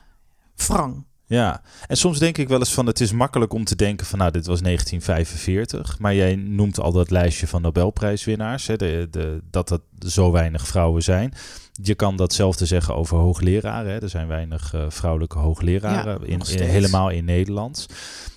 wrang. 0.57 1.05
Ja, 1.27 1.63
en 1.87 1.97
soms 1.97 2.19
denk 2.19 2.39
ik 2.39 2.49
wel 2.49 2.59
eens 2.59 2.75
van 2.75 2.87
het 2.87 3.01
is 3.01 3.13
makkelijk 3.13 3.53
om 3.53 3.65
te 3.65 3.77
denken 3.77 4.07
van 4.07 4.19
nou 4.19 4.31
dit 4.31 4.47
was 4.47 4.61
1945, 4.61 5.99
maar 5.99 6.15
jij 6.15 6.35
noemt 6.37 6.81
al 6.81 6.93
dat 6.93 7.11
lijstje 7.11 7.47
van 7.47 7.63
Nobelprijswinnaars, 7.63 8.67
hè, 8.67 8.77
de, 8.77 9.09
de, 9.11 9.43
dat 9.51 9.69
dat 9.69 9.83
zo 9.99 10.31
weinig 10.31 10.67
vrouwen 10.67 11.03
zijn. 11.03 11.35
Je 11.83 11.95
kan 11.95 12.17
datzelfde 12.17 12.67
zeggen 12.67 12.95
over 12.95 13.17
hoogleraren. 13.17 13.93
Hè. 13.93 14.03
Er 14.03 14.09
zijn 14.09 14.29
weinig 14.29 14.75
uh, 14.75 14.85
vrouwelijke 14.89 15.39
hoogleraren, 15.39 16.21
ja, 16.21 16.27
in, 16.27 16.41
in, 16.41 16.63
helemaal 16.63 17.11
in 17.11 17.25
Nederland. 17.25 17.87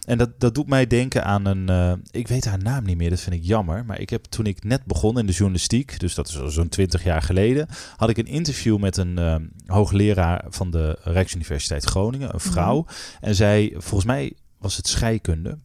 En 0.05 0.17
dat, 0.17 0.39
dat 0.39 0.55
doet 0.55 0.67
mij 0.67 0.88
denken 0.88 1.23
aan 1.23 1.45
een, 1.45 1.69
uh, 1.69 1.93
ik 2.12 2.27
weet 2.27 2.45
haar 2.45 2.63
naam 2.63 2.83
niet 2.83 2.97
meer, 2.97 3.09
dat 3.09 3.19
vind 3.19 3.35
ik 3.35 3.43
jammer. 3.43 3.85
Maar 3.85 4.00
ik 4.00 4.09
heb 4.09 4.23
toen 4.23 4.45
ik 4.45 4.63
net 4.63 4.85
begon 4.85 5.19
in 5.19 5.25
de 5.25 5.31
journalistiek, 5.31 6.00
dus 6.00 6.15
dat 6.15 6.27
is 6.27 6.53
zo'n 6.53 6.69
20 6.69 7.03
jaar 7.03 7.21
geleden, 7.21 7.67
had 7.95 8.09
ik 8.09 8.17
een 8.17 8.25
interview 8.25 8.77
met 8.77 8.97
een 8.97 9.19
uh, 9.19 9.35
hoogleraar 9.65 10.45
van 10.50 10.71
de 10.71 10.97
Rijksuniversiteit 11.03 11.83
Groningen, 11.83 12.33
een 12.33 12.39
vrouw. 12.39 12.77
Mm 12.77 12.85
-hmm. 12.88 13.17
En 13.21 13.35
zij, 13.35 13.73
volgens 13.77 14.05
mij 14.05 14.33
was 14.57 14.77
het 14.77 14.88
scheikunde. 14.88 15.57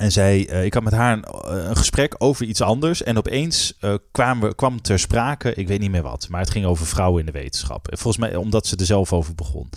En 0.00 0.12
zij, 0.12 0.50
uh, 0.50 0.64
ik 0.64 0.74
had 0.74 0.82
met 0.82 0.92
haar 0.92 1.12
een, 1.12 1.24
een, 1.68 1.76
gesprek 1.76 2.14
over 2.18 2.46
iets 2.46 2.60
anders. 2.60 3.02
En 3.02 3.18
opeens 3.18 3.76
uh, 3.80 3.94
kwam, 4.12 4.40
we, 4.40 4.54
kwam 4.54 4.82
ter 4.82 4.98
sprake, 4.98 5.54
ik 5.54 5.68
weet 5.68 5.80
niet 5.80 5.90
meer 5.90 6.02
wat. 6.02 6.26
Maar 6.30 6.40
het 6.40 6.50
ging 6.50 6.64
over 6.64 6.86
vrouwen 6.86 7.20
in 7.20 7.26
de 7.26 7.32
wetenschap. 7.32 7.86
Volgens 7.90 8.16
mij 8.16 8.36
omdat 8.36 8.66
ze 8.66 8.76
er 8.76 8.84
zelf 8.84 9.12
over 9.12 9.34
begon. 9.34 9.68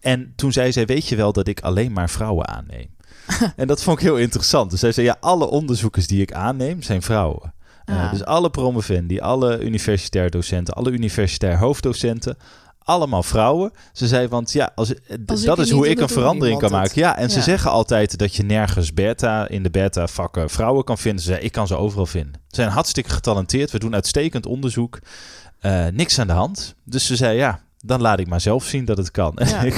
En 0.00 0.32
toen 0.36 0.52
zei 0.52 0.72
zij, 0.72 0.86
weet 0.86 1.08
je 1.08 1.16
wel 1.16 1.32
dat 1.32 1.48
ik 1.48 1.60
alleen 1.60 1.92
maar 1.92 2.10
vrouwen 2.10 2.48
aanneem? 2.48 2.96
en 3.56 3.66
dat 3.66 3.82
vond 3.82 3.98
ik 3.98 4.04
heel 4.04 4.16
interessant. 4.16 4.70
Dus 4.70 4.80
zij 4.80 4.92
zei, 4.92 5.06
ja, 5.06 5.16
alle 5.20 5.46
onderzoekers 5.46 6.06
die 6.06 6.22
ik 6.22 6.32
aanneem 6.32 6.82
zijn 6.82 7.02
vrouwen. 7.02 7.54
Uh, 7.86 8.04
ah. 8.04 8.10
Dus 8.10 8.24
alle 8.24 8.50
promovendi, 8.50 9.20
alle 9.20 9.60
universitair 9.60 10.30
docenten, 10.30 10.74
alle 10.74 10.90
universitair 10.90 11.58
hoofddocenten, 11.58 12.36
allemaal 12.84 13.22
vrouwen. 13.22 13.72
Ze 13.92 14.06
zei, 14.06 14.28
want 14.28 14.52
ja, 14.52 14.72
als, 14.74 14.94
als 15.26 15.42
dat 15.42 15.58
is 15.58 15.70
hoe 15.70 15.88
ik 15.88 16.00
een 16.00 16.08
verandering 16.08 16.58
kan 16.58 16.70
maken. 16.70 16.92
Ja, 16.94 17.16
en 17.16 17.22
ja. 17.22 17.28
ze 17.28 17.42
zeggen 17.42 17.70
altijd 17.70 18.18
dat 18.18 18.34
je 18.34 18.42
nergens 18.42 18.94
beta 18.94 19.48
in 19.48 19.62
de 19.62 19.70
beta 19.70 20.06
vakken 20.06 20.50
vrouwen 20.50 20.84
kan 20.84 20.98
vinden. 20.98 21.22
Ze 21.22 21.30
zei, 21.30 21.42
ik 21.42 21.52
kan 21.52 21.66
ze 21.66 21.76
overal 21.76 22.06
vinden. 22.06 22.32
Ze 22.32 22.56
zijn 22.56 22.68
hartstikke 22.68 23.10
getalenteerd. 23.10 23.70
We 23.70 23.78
doen 23.78 23.94
uitstekend 23.94 24.46
onderzoek. 24.46 24.98
Uh, 25.62 25.86
niks 25.86 26.18
aan 26.18 26.26
de 26.26 26.32
hand. 26.32 26.74
Dus 26.84 27.06
ze 27.06 27.16
zei, 27.16 27.36
ja, 27.36 27.60
dan 27.84 28.00
laat 28.00 28.18
ik 28.18 28.26
maar 28.26 28.40
zelf 28.40 28.64
zien 28.64 28.84
dat 28.84 28.96
het 28.96 29.10
kan. 29.10 29.38
Ja. 29.44 29.64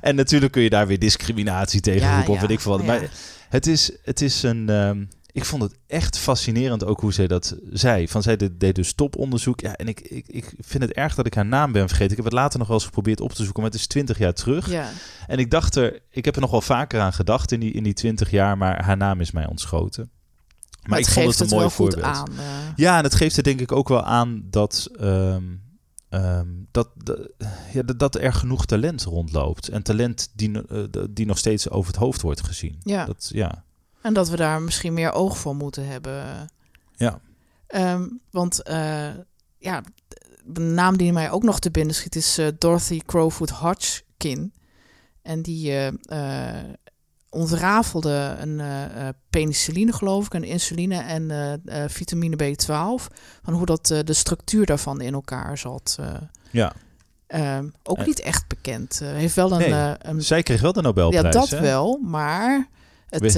En, 0.00 0.14
natuurlijk 0.14 0.52
kun 0.52 0.62
je 0.62 0.70
daar 0.70 0.86
weer 0.86 0.98
discriminatie 0.98 1.80
tegen 1.80 2.08
Ja, 2.08 2.16
roepen 2.16 2.32
of 2.32 2.40
weet 2.40 2.50
ik 2.50 2.60
veel 2.60 2.72
wat. 2.72 2.86
Maar 2.86 3.00
het 3.48 3.66
is, 3.66 3.90
het 4.02 4.20
is 4.20 4.42
een... 4.42 4.68
Um, 4.68 5.08
ik 5.32 5.44
vond 5.44 5.62
het 5.62 5.74
echt 5.86 6.18
fascinerend 6.18 6.84
ook 6.84 7.00
hoe 7.00 7.12
zij 7.12 7.26
dat 7.26 7.56
zei. 7.70 8.08
Van 8.08 8.22
zij 8.22 8.36
deed, 8.56 8.74
dus 8.74 8.92
toponderzoek. 8.92 9.60
Ja, 9.60 9.76
en 9.76 9.88
ik, 9.88 10.00
ik, 10.00 10.26
ik 10.28 10.52
vind 10.60 10.82
het 10.82 10.92
erg 10.92 11.14
dat 11.14 11.26
ik 11.26 11.34
haar 11.34 11.46
naam 11.46 11.72
ben 11.72 11.86
vergeten. 11.88 12.10
Ik 12.10 12.16
heb 12.16 12.24
het 12.24 12.34
later 12.34 12.58
nog 12.58 12.68
wel 12.68 12.76
eens 12.76 12.86
geprobeerd 12.86 13.20
op 13.20 13.32
te 13.32 13.42
zoeken, 13.44 13.62
maar 13.62 13.70
het 13.70 13.80
is 13.80 13.86
twintig 13.86 14.18
jaar 14.18 14.32
terug. 14.34 14.70
Ja. 14.70 14.88
En 15.26 15.38
ik 15.38 15.50
dacht 15.50 15.74
er, 15.76 16.00
ik 16.10 16.24
heb 16.24 16.34
er 16.34 16.40
nog 16.40 16.50
wel 16.50 16.60
vaker 16.60 17.00
aan 17.00 17.12
gedacht 17.12 17.52
in 17.52 17.60
die, 17.60 17.72
in 17.72 17.82
die 17.82 17.94
twintig 17.94 18.30
jaar, 18.30 18.58
maar 18.58 18.84
haar 18.84 18.96
naam 18.96 19.20
is 19.20 19.30
mij 19.30 19.46
ontschoten. 19.46 20.10
Maar, 20.80 20.90
Maar 20.90 20.98
ik 20.98 21.06
vond 21.06 21.26
het 21.26 21.40
een 21.40 21.46
het 21.46 21.54
mooi 21.54 21.70
voorbeeld. 21.70 22.02
aan. 22.02 22.28
eh. 22.38 22.44
Ja, 22.76 22.98
en 22.98 23.04
het 23.04 23.14
geeft 23.14 23.36
er 23.36 23.42
denk 23.42 23.60
ik 23.60 23.72
ook 23.72 23.88
wel 23.88 24.02
aan 24.04 24.42
dat, 24.50 24.88
ehm, 24.98 25.42
ehm, 26.08 26.46
dat, 26.70 26.88
dat, 26.96 27.18
ja, 27.72 27.82
dat, 27.82 27.98
dat 27.98 28.14
er 28.14 28.32
genoeg 28.32 28.66
talent 28.66 29.02
rondloopt. 29.02 29.68
En 29.68 29.82
talent 29.82 30.30
die, 30.34 30.66
eh, 30.68 30.78
die 31.10 31.26
nog 31.26 31.38
steeds 31.38 31.68
over 31.70 31.90
het 31.92 32.00
hoofd 32.00 32.20
wordt 32.22 32.42
gezien. 32.42 32.76
Ja. 32.82 33.04
Dat, 33.04 33.30
ja. 33.34 33.64
En 34.02 34.14
dat 34.14 34.28
we 34.28 34.36
daar 34.36 34.62
misschien 34.62 34.92
meer 34.92 35.12
oog 35.12 35.38
voor 35.38 35.56
moeten 35.56 35.86
hebben. 35.86 36.48
Ja. 36.94 37.20
Ehm, 37.66 38.08
want 38.30 38.60
uh, 38.68 39.08
ja, 39.58 39.82
de 40.44 40.60
naam 40.60 40.96
die 40.96 41.12
mij 41.12 41.30
ook 41.30 41.42
nog 41.42 41.58
te 41.58 41.70
binnen 41.70 41.94
schiet 41.94 42.16
is 42.16 42.38
uh, 42.38 42.48
Dorothy 42.58 43.00
Crowfoot 43.06 43.50
Hodgkin. 43.50 44.52
En 45.22 45.42
die 45.42 45.72
uh, 45.72 46.58
ontrafelde 47.28 48.36
een 48.40 48.62
penicilline, 49.30 49.92
geloof 49.92 50.26
ik, 50.26 50.34
een 50.34 50.44
insuline 50.44 50.96
en 50.96 51.62
vitamine 51.90 52.36
B12. 52.36 53.14
Van 53.42 53.54
hoe 53.54 53.66
dat 53.66 53.86
de 53.86 54.12
structuur 54.12 54.66
daarvan 54.66 55.00
in 55.00 55.12
elkaar 55.12 55.58
zat. 55.58 55.98
ja. 56.50 56.72
Ehm, 57.26 57.68
ook 57.82 58.06
niet 58.06 58.20
echt 58.20 58.48
bekend. 58.48 58.98
heeft 58.98 59.34
wel 59.34 59.52
een, 59.52 59.70
nee, 59.70 59.94
een, 59.98 60.22
Zij 60.22 60.42
kreeg 60.42 60.60
wel 60.60 60.72
de 60.72 60.82
Nobelprijs. 60.82 61.24
Ja, 61.24 61.30
dat 61.30 61.50
hè? 61.50 61.60
wel, 61.60 61.98
maar 62.02 62.68
het 63.20 63.34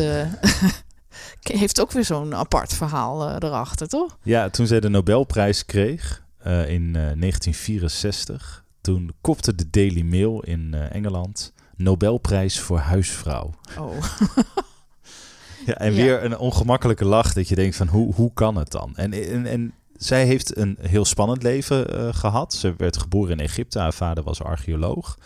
heeft 1.59 1.81
ook 1.81 1.93
weer 1.93 2.05
zo'n 2.05 2.35
apart 2.35 2.73
verhaal 2.73 3.31
erachter, 3.31 3.89
toch? 3.89 4.19
Ja, 4.23 4.51
toen 4.51 4.67
zij 4.67 4.81
de 4.81 4.89
Nobelprijs 4.89 5.65
kreeg, 5.65 6.25
uh, 6.47 6.69
in 6.69 6.83
uh, 6.83 6.93
1964. 6.93 8.65
Toen 8.81 9.13
kopte 9.21 9.55
de 9.55 9.71
Daily 9.71 10.03
Mail 10.03 10.41
in 10.41 10.75
Engeland 10.75 11.53
Nobelprijs 11.77 12.61
voor 12.61 12.79
huisvrouw. 12.79 13.55
Oh. 13.79 13.97
ja, 15.67 15.75
en 15.75 15.95
ja. 15.95 16.03
weer 16.03 16.25
een 16.25 16.39
ongemakkelijke 16.39 17.05
lach 17.05 17.33
dat 17.33 17.49
je 17.49 17.55
denkt 17.55 17.77
van 17.77 17.89
hoe, 17.89 18.15
hoe 18.15 18.33
kan 18.35 18.57
het 18.57 18.71
dan? 18.71 18.97
En, 18.97 19.13
en, 19.13 19.47
en 19.47 19.75
zij 19.97 20.27
heeft 20.27 20.57
een 20.57 20.79
heel 20.81 21.05
spannend 21.05 21.43
leven 21.43 22.15
gehad. 22.15 22.55
Ze 22.55 22.75
werd 22.77 22.97
geboren 22.97 23.33
in 23.33 23.45
Egypte, 23.45 23.79
haar 23.79 23.95
vader 23.95 24.25
was 24.25 24.43
archeoloog. 24.43 25.19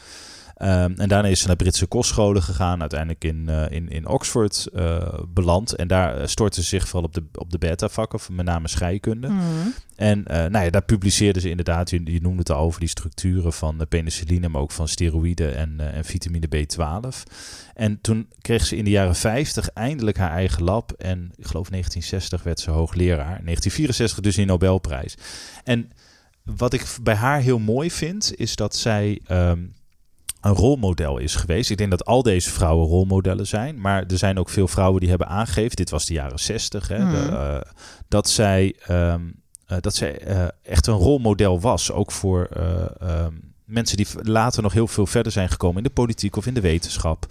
Um, 0.63 0.95
en 0.97 1.09
daarna 1.09 1.29
is 1.29 1.41
ze 1.41 1.47
naar 1.47 1.57
Britse 1.57 1.87
kostscholen 1.87 2.43
gegaan, 2.43 2.81
uiteindelijk 2.81 3.25
in, 3.25 3.47
uh, 3.49 3.71
in, 3.71 3.89
in 3.89 4.07
Oxford 4.07 4.69
uh, 4.75 5.09
beland. 5.29 5.73
En 5.75 5.89
daar 5.89 6.29
stortte 6.29 6.63
ze 6.63 6.69
zich 6.69 6.89
vooral 6.89 7.09
op 7.09 7.15
de, 7.15 7.25
op 7.35 7.51
de 7.51 7.59
beta-vakken, 7.59 8.21
met 8.31 8.47
name 8.47 8.69
scheikunde. 8.69 9.29
Mm. 9.29 9.75
En 9.97 10.23
nou 10.27 10.65
ja, 10.65 10.71
daar 10.71 10.85
publiceerde 10.85 11.41
ze 11.41 11.51
inderdaad, 11.51 11.91
je, 11.91 12.01
je 12.05 12.21
noemde 12.21 12.39
het 12.39 12.51
al 12.51 12.61
over 12.61 12.81
die 12.81 12.89
structuren 12.89 13.53
van 13.53 13.87
penicilline, 13.89 14.49
maar 14.49 14.61
ook 14.61 14.73
van 14.73 14.89
steroïden 14.89 15.57
en, 15.57 15.93
en 15.93 16.05
vitamine 16.05 16.49
B12. 16.57 17.33
En 17.75 18.01
toen 18.01 18.29
kreeg 18.41 18.67
ze 18.67 18.77
in 18.77 18.85
de 18.85 18.91
jaren 18.91 19.17
50 19.17 19.69
eindelijk 19.69 20.17
haar 20.17 20.31
eigen 20.31 20.65
lab. 20.65 20.93
En 20.93 21.19
ik 21.37 21.47
geloof 21.47 21.69
1960 21.69 22.43
werd 22.43 22.61
ze 22.61 22.71
hoogleraar. 22.71 23.41
1964 23.45 24.21
dus 24.21 24.39
in 24.39 24.47
Nobelprijs. 24.47 25.15
En 25.65 25.91
wat 26.45 26.73
ik 26.73 26.97
bij 27.03 27.15
haar 27.15 27.41
heel 27.41 27.59
mooi 27.59 27.91
vind, 27.91 28.33
is 28.37 28.57
dat 28.57 28.77
zij... 28.77 29.21
Um, 29.31 29.77
een 30.41 30.53
rolmodel 30.55 31.19
is 31.19 31.35
geweest. 31.35 31.71
Ik 31.71 31.77
denk 31.77 31.91
dat 31.91 32.05
al 32.05 32.23
deze 32.23 32.51
vrouwen 32.51 32.87
rolmodellen 32.87 33.47
zijn. 33.47 33.81
Maar 33.81 34.05
er 34.07 34.19
zijn 34.19 34.39
ook 34.39 34.49
veel 34.49 34.69
vrouwen 34.69 35.01
die 35.01 35.09
hebben 35.09 35.29
aangegeven, 35.29 35.77
dit 35.77 35.91
was 35.91 36.07
de 36.07 36.13
jaren 36.13 36.39
60, 36.39 36.89
hè, 36.89 36.99
Mhm. 36.99 37.11
de, 37.11 37.31
uh, 37.31 37.73
dat 38.09 38.29
zij, 38.29 38.77
um, 38.91 39.35
uh, 39.69 39.79
dat 39.81 39.95
zij 39.95 40.27
uh, 40.29 40.45
echt 40.63 40.87
een 40.87 40.95
rolmodel 40.95 41.61
was. 41.61 41.93
Ook 41.93 42.13
voor 42.13 42.49
um, 43.03 43.55
mensen 43.65 43.97
die 43.97 44.07
later 44.23 44.63
nog 44.63 44.73
heel 44.73 44.87
veel 44.87 45.07
verder 45.07 45.33
zijn 45.33 45.49
gekomen 45.49 45.77
in 45.77 45.83
de 45.83 45.91
politiek 45.91 46.37
of 46.37 46.47
in 46.47 46.55
de 46.55 46.61
wetenschap. 46.61 47.27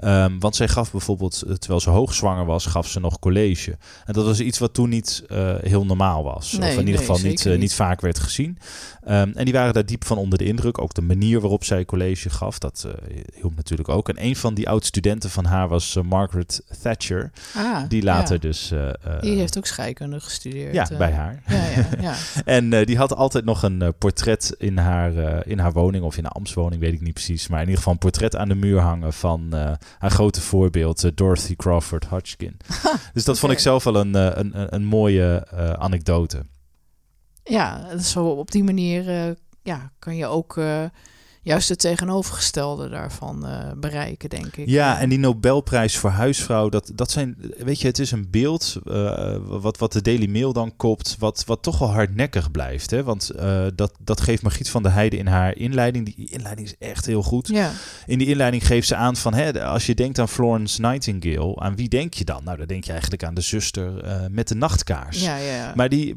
Um, 0.00 0.40
want 0.40 0.56
zij 0.56 0.68
gaf 0.68 0.90
bijvoorbeeld, 0.90 1.38
terwijl 1.38 1.80
ze 1.80 1.90
hoogzwanger 1.90 2.44
was, 2.44 2.66
gaf 2.66 2.88
ze 2.88 3.00
nog 3.00 3.18
college. 3.18 3.76
En 4.04 4.12
dat 4.12 4.24
was 4.24 4.40
iets 4.40 4.58
wat 4.58 4.74
toen 4.74 4.88
niet 4.88 5.24
uh, 5.28 5.54
heel 5.60 5.84
normaal 5.84 6.24
was. 6.24 6.52
Nee, 6.52 6.60
of 6.60 6.78
in 6.78 6.86
ieder 6.86 6.94
nee, 6.94 6.96
geval 6.96 7.30
niet, 7.30 7.44
uh, 7.44 7.52
niet. 7.52 7.60
niet 7.60 7.74
vaak 7.74 8.00
werd 8.00 8.18
gezien. 8.18 8.58
Um, 9.08 9.32
en 9.34 9.44
die 9.44 9.52
waren 9.52 9.74
daar 9.74 9.86
diep 9.86 10.04
van 10.04 10.18
onder 10.18 10.38
de 10.38 10.44
indruk. 10.44 10.80
Ook 10.80 10.94
de 10.94 11.02
manier 11.02 11.40
waarop 11.40 11.64
zij 11.64 11.84
college 11.84 12.30
gaf, 12.30 12.58
dat 12.58 12.84
uh, 12.86 12.92
hielp 13.34 13.56
natuurlijk 13.56 13.88
ook. 13.88 14.08
En 14.08 14.24
een 14.24 14.36
van 14.36 14.54
die 14.54 14.68
oud-studenten 14.68 15.30
van 15.30 15.44
haar 15.44 15.68
was 15.68 15.98
Margaret 16.04 16.62
Thatcher. 16.82 17.30
Ah, 17.54 17.88
die 17.88 18.02
later 18.02 18.34
ja. 18.34 18.40
dus... 18.40 18.72
die 19.20 19.38
heeft 19.38 19.58
ook 19.58 19.66
scheikunde 19.66 20.20
gestudeerd. 20.20 20.74
Ja, 20.74 20.88
bij 20.98 21.12
haar. 21.12 21.42
Ja, 21.46 21.64
ja, 21.64 21.88
ja. 22.00 22.14
en 22.44 22.84
die 22.84 22.96
had 22.96 23.14
altijd 23.14 23.44
nog 23.44 23.62
een 23.62 23.94
portret 23.98 24.54
in 24.58 24.78
haar, 24.78 25.46
in 25.46 25.58
haar 25.58 25.72
woning 25.72 26.04
of 26.04 26.16
in 26.16 26.24
haar 26.24 26.32
ambtswoning, 26.32 26.80
weet 26.80 26.92
ik 26.92 27.00
niet 27.00 27.14
precies. 27.14 27.48
Maar 27.48 27.58
in 27.60 27.64
ieder 27.64 27.78
geval 27.78 27.92
een 27.92 27.98
portret 27.98 28.36
aan 28.36 28.48
de 28.48 28.54
muur 28.54 28.80
hangen 28.80 29.12
van 29.12 29.54
haar 29.98 30.10
grote 30.10 30.40
voorbeeld, 30.40 31.04
uh, 31.04 31.10
Dorothy 31.14 31.56
Crawford 31.56 32.04
Hodgkin. 32.04 32.56
dus 33.14 33.24
dat 33.24 33.38
vond 33.38 33.52
ik 33.52 33.58
zelf 33.58 33.84
wel 33.84 33.96
een, 33.96 34.14
een, 34.14 34.60
een, 34.60 34.74
een 34.74 34.84
mooie 34.84 35.46
uh, 35.54 35.70
anekdote. 35.70 36.46
Ja, 37.44 37.98
zo 37.98 38.26
op 38.26 38.50
die 38.50 38.64
manier 38.64 39.36
ja, 39.62 39.92
kan 39.98 40.16
je 40.16 40.26
ook 40.26 40.56
juist 41.46 41.68
het 41.68 41.78
tegenovergestelde 41.78 42.88
daarvan 42.88 43.46
bereiken, 43.76 44.28
denk 44.28 44.56
ik. 44.56 44.68
Ja, 44.68 45.00
en 45.00 45.08
die 45.08 45.18
Nobelprijs 45.18 45.96
voor 45.96 46.10
huisvrouw, 46.10 46.68
dat, 46.68 46.90
dat 46.94 47.10
zijn, 47.10 47.36
weet 47.58 47.80
je, 47.80 47.86
het 47.86 47.98
is 47.98 48.10
een 48.10 48.30
beeld 48.30 48.76
wat, 49.46 49.78
wat 49.78 49.92
de 49.92 50.02
Daily 50.02 50.30
Mail 50.30 50.52
dan 50.52 50.76
kopt, 50.76 51.16
wat, 51.18 51.42
wat 51.46 51.62
toch 51.62 51.78
wel 51.78 51.92
hardnekkig 51.92 52.50
blijft. 52.50 52.90
Hè? 52.90 53.02
Want 53.02 53.30
dat, 53.74 53.92
dat 54.00 54.20
geeft 54.20 54.42
Margriet 54.42 54.70
van 54.70 54.82
der 54.82 54.92
Heijden 54.92 55.18
in 55.18 55.26
haar 55.26 55.56
inleiding. 55.56 56.14
Die 56.14 56.30
inleiding 56.30 56.66
is 56.66 56.74
echt 56.78 57.06
heel 57.06 57.22
goed. 57.22 57.48
Ja. 57.48 57.70
In 58.06 58.18
die 58.18 58.26
inleiding 58.26 58.66
geeft 58.66 58.88
ze 58.88 58.96
aan 58.96 59.16
van, 59.16 59.34
hè, 59.34 59.64
als 59.64 59.86
je 59.86 59.94
denkt 59.94 60.18
aan 60.18 60.28
Florence 60.28 60.80
Nightingale, 60.80 61.56
aan 61.56 61.76
wie 61.76 61.88
denk 61.88 62.14
je 62.14 62.24
dan? 62.24 62.44
Nou, 62.44 62.56
dan 62.56 62.66
denk 62.66 62.84
je 62.84 62.92
eigenlijk 62.92 63.24
aan 63.24 63.34
de 63.34 63.40
zuster 63.40 63.92
met 64.30 64.48
de 64.48 64.54
nachtkaars. 64.54 65.22
Ja, 65.22 65.36
ja. 65.36 65.72
Maar 65.74 65.88
die 65.88 66.16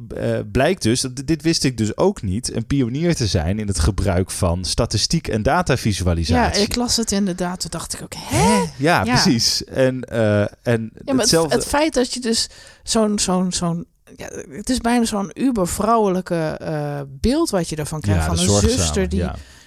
blijkt 0.52 0.82
dus, 0.82 1.08
dit 1.26 1.42
wist 1.42 1.64
ik 1.64 1.78
dus 1.78 1.98
ook 1.98 2.22
niet, 2.22 2.56
een 2.56 2.66
pionier 2.66 3.16
te 3.16 3.28
zijn 3.28 3.60
in 3.60 3.68
het 3.68 3.80
gebruik 3.80 4.32
van 4.32 4.66
statistiek 4.66 5.19
en 5.28 5.44
datavisualisatie. 5.44 6.60
Ja, 6.60 6.68
ik 6.68 6.76
las 6.76 6.96
het 6.96 7.12
inderdaad. 7.12 7.60
Toen 7.60 7.70
dacht 7.70 7.94
ik 7.94 8.02
ook, 8.02 8.14
hè? 8.18 8.64
Ja, 8.78 9.04
ja, 9.04 9.04
precies. 9.04 9.64
En, 9.64 10.08
uh, 10.14 10.42
en 10.42 10.92
ja, 10.94 11.14
maar 11.14 11.16
hetzelfde... 11.16 11.54
het, 11.54 11.64
het 11.64 11.74
feit 11.74 11.94
dat 11.94 12.14
je 12.14 12.20
dus 12.20 12.50
zo'n 12.84 13.20
zo'n 13.20 13.52
zo'n 13.52 13.86
ja, 14.16 14.30
het 14.50 14.70
is 14.70 14.78
bijna 14.78 15.06
zo'n 15.06 15.32
uber-vrouwelijke 15.34 16.60
uh, 16.62 17.02
beeld 17.08 17.50
wat 17.50 17.70
je 17.70 17.76
ervan 17.76 18.02
krijgt. 18.02 18.22
Ja, 18.22 18.36
van 18.36 18.40
een 18.40 18.70
zuster 18.70 19.10
die 19.10 19.26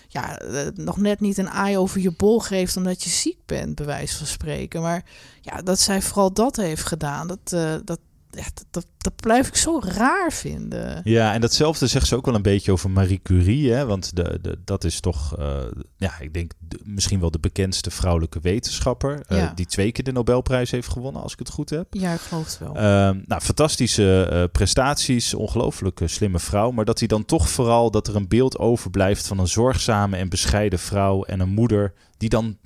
ja. 0.09 0.43
uh, 0.43 0.61
nog 0.75 0.97
net 0.97 1.21
niet 1.21 1.39
een 1.39 1.51
aai 1.51 1.77
over 1.77 2.01
je 2.01 2.11
bol 2.11 2.39
geeft 2.41 2.77
omdat 2.77 3.03
je 3.03 3.11
ziek 3.11 3.39
bent, 3.47 3.75
bij 3.75 3.87
wijze 3.87 4.17
van 4.17 4.27
spreken. 4.27 4.81
Maar 4.83 5.05
ja, 5.41 5.63
dat 5.63 5.81
zij 5.81 6.03
vooral 6.03 6.33
dat 6.33 6.57
heeft 6.57 6.85
gedaan, 6.85 7.27
dat, 7.27 7.53
uh, 7.55 7.75
dat, 7.85 7.99
ja, 8.33 8.45
dat, 8.71 8.87
dat 8.99 9.17
blijf 9.17 9.49
ik 9.49 9.57
zo 9.57 9.81
raar 9.85 10.33
vinden. 10.33 11.01
Ja, 11.05 11.33
en 11.35 11.41
datzelfde 11.41 11.87
zegt 11.87 12.07
ze 12.07 12.17
ook 12.17 12.27
wel 12.27 12.35
een 12.35 12.43
beetje 12.43 12.73
over 12.73 12.91
Marie 12.91 13.21
Curie. 13.23 13.73
Hè? 13.73 13.87
Want 13.87 14.17
de, 14.17 14.39
de, 14.43 14.59
dat 14.65 14.85
is 14.85 15.01
toch, 15.01 15.39
uh, 15.39 15.57
ja, 15.97 16.19
ik 16.21 16.35
denk 16.35 16.53
de, 16.59 16.81
misschien 16.85 17.21
wel 17.21 17.31
de 17.31 17.39
bekendste 17.39 17.91
vrouwelijke 17.91 18.41
wetenschapper. 18.41 19.23
Uh, 19.29 19.39
Ja. 19.39 19.53
Die 19.55 19.67
twee 19.67 19.93
keer 19.93 20.05
de 20.05 20.13
Nobelprijs 20.13 20.71
heeft 20.71 20.89
gewonnen, 20.89 21.23
als 21.23 21.33
ik 21.33 21.39
het 21.39 21.51
goed 21.51 21.71
heb. 21.71 21.87
Ja, 21.91 22.13
ik 22.13 22.21
geloof 22.21 22.45
het 22.47 22.59
wel. 22.59 22.77
Uh, 22.77 22.83
nou, 23.27 23.41
fantastische 23.41 24.29
uh, 24.33 24.45
prestaties, 24.53 25.35
ongelooflijk 25.35 26.01
uh, 26.01 26.09
slimme 26.09 26.39
vrouw. 26.39 26.71
Maar 26.71 26.85
dat 26.85 26.99
hij 26.99 27.09
dan 27.09 27.25
toch 27.25 27.49
vooral 27.49 27.91
dat 27.91 28.09
er 28.09 28.17
een 28.17 28.29
beeld 28.29 28.59
overblijft 28.59 29.27
van 29.27 29.39
een 29.39 29.49
zorgzame 29.49 30.17
en 30.17 30.29
bescheiden 30.29 30.79
vrouw 30.79 31.25
en 31.25 31.41
een 31.41 31.49
moeder 31.49 31.93
die 32.17 32.29
dan 32.29 32.59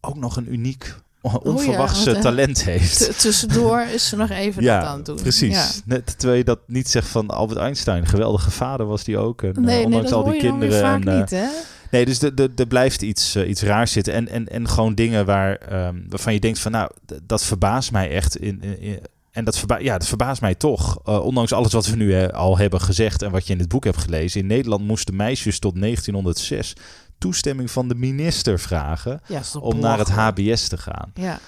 ook 0.00 0.16
nog 0.16 0.36
een 0.36 0.52
uniek 0.52 0.94
onverwachts 1.20 2.04
want, 2.04 2.16
eh, 2.16 2.22
talent 2.22 2.64
heeft. 2.64 3.20
Tussendoor 3.20 3.80
is 3.80 4.08
ze 4.08 4.16
nog 4.16 4.30
even 4.30 4.62
ja, 4.64 4.80
dat 4.80 4.88
aan 4.88 4.96
het 4.96 5.06
doen. 5.06 5.16
precies. 5.16 5.54
Ja. 5.54 5.68
Net 5.84 6.18
terwijl 6.18 6.38
je 6.38 6.44
dat 6.44 6.58
niet 6.66 6.88
zegt 6.88 7.08
van 7.08 7.30
Albert 7.30 7.58
Einstein. 7.58 8.06
Geweldige 8.06 8.50
vader 8.50 8.86
was 8.86 9.04
die 9.04 9.18
ook. 9.18 9.42
En, 9.42 9.52
Nee, 9.54 9.62
uh, 9.62 9.64
nee, 9.64 9.84
ondanks 9.84 10.12
al 10.12 10.24
die 10.24 10.40
kinderen. 10.40 10.82
en, 10.82 11.08
uh, 11.08 11.18
niet, 11.18 11.30
hè? 11.30 11.46
Nee, 11.90 12.04
dus 12.04 12.22
er 12.56 12.66
blijft 12.68 13.02
iets, 13.02 13.36
uh, 13.36 13.48
iets 13.48 13.62
raars 13.62 13.92
zitten. 13.92 14.12
En, 14.12 14.28
en, 14.28 14.48
en 14.48 14.68
gewoon 14.68 14.94
dingen 14.94 15.26
waar, 15.26 15.86
um, 15.86 16.04
waarvan 16.08 16.32
je 16.32 16.40
denkt 16.40 16.58
van 16.58 16.72
nou, 16.72 16.90
dat 17.22 17.44
verbaast 17.44 17.92
mij 17.92 18.10
echt. 18.10 18.36
In, 18.36 18.62
in, 18.62 18.80
in 18.80 19.00
en 19.30 19.44
dat, 19.44 19.58
verba 19.58 19.78
ja, 19.78 19.98
dat 19.98 20.08
verbaast 20.08 20.40
mij 20.40 20.54
toch. 20.54 21.00
Uh, 21.08 21.24
ondanks 21.24 21.52
alles 21.52 21.72
wat 21.72 21.86
we 21.86 21.96
nu 21.96 22.14
he 22.14 22.32
al 22.32 22.58
hebben 22.58 22.80
gezegd 22.80 23.22
en 23.22 23.30
wat 23.30 23.46
je 23.46 23.52
in 23.52 23.58
het 23.58 23.68
boek 23.68 23.84
hebt 23.84 23.96
gelezen. 23.96 24.40
In 24.40 24.46
Nederland 24.46 24.86
moesten 24.86 25.16
meisjes 25.16 25.58
tot 25.58 25.80
1906 25.80 26.76
toestemming 27.20 27.70
van 27.70 27.88
de 27.88 27.94
minister 27.94 28.58
vragen 28.58 29.20
ja, 29.26 29.42
om 29.60 29.78
naar 29.78 29.98
het 29.98 30.08
HBS 30.08 30.68
te 30.68 30.78
gaan. 30.78 31.12
Ja. 31.14 31.40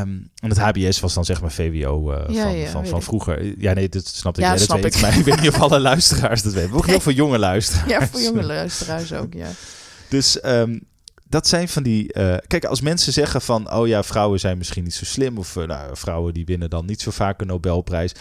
Um, 0.00 0.30
en 0.40 0.48
het 0.48 0.58
HBS 0.58 1.00
was 1.00 1.14
dan 1.14 1.24
zeg 1.24 1.40
maar 1.40 1.52
VWO 1.52 2.12
uh, 2.12 2.18
ja, 2.28 2.42
van, 2.42 2.56
ja, 2.56 2.70
van, 2.70 2.86
van 2.86 3.02
vroeger. 3.02 3.60
Ja, 3.60 3.72
nee, 3.72 3.88
dat 3.88 4.06
snap 4.06 4.38
ik. 4.38 4.44
Ja, 4.44 4.50
dat 4.50 4.60
snap 4.60 4.82
weet, 4.82 4.94
ik. 4.94 5.00
maar 5.00 5.18
ik 5.18 5.24
weet 5.24 5.40
niet 5.40 5.48
of 5.48 5.60
alle 5.60 5.80
luisteraars 5.80 6.42
dat 6.42 6.52
weten. 6.52 6.72
Ook 6.72 6.86
heel 6.94 7.00
veel 7.00 7.12
jonge 7.12 7.38
luisteraars. 7.38 7.90
Ja, 7.90 8.08
voor 8.08 8.20
jonge 8.20 8.42
luisteraars 8.42 9.12
ook, 9.12 9.32
ja. 9.32 9.48
Dus 10.08 10.44
um, 10.44 10.80
dat 11.28 11.48
zijn 11.48 11.68
van 11.68 11.82
die... 11.82 12.18
Uh, 12.18 12.36
kijk, 12.46 12.64
als 12.64 12.80
mensen 12.80 13.12
zeggen 13.12 13.40
van... 13.40 13.72
oh 13.72 13.86
ja, 13.86 14.02
vrouwen 14.02 14.40
zijn 14.40 14.58
misschien 14.58 14.84
niet 14.84 14.94
zo 14.94 15.04
slim... 15.04 15.38
of 15.38 15.56
uh, 15.56 15.66
nou, 15.66 15.96
vrouwen 15.96 16.34
die 16.34 16.44
winnen 16.44 16.70
dan 16.70 16.86
niet 16.86 17.00
zo 17.00 17.10
vaak 17.10 17.40
een 17.40 17.46
Nobelprijs... 17.46 18.12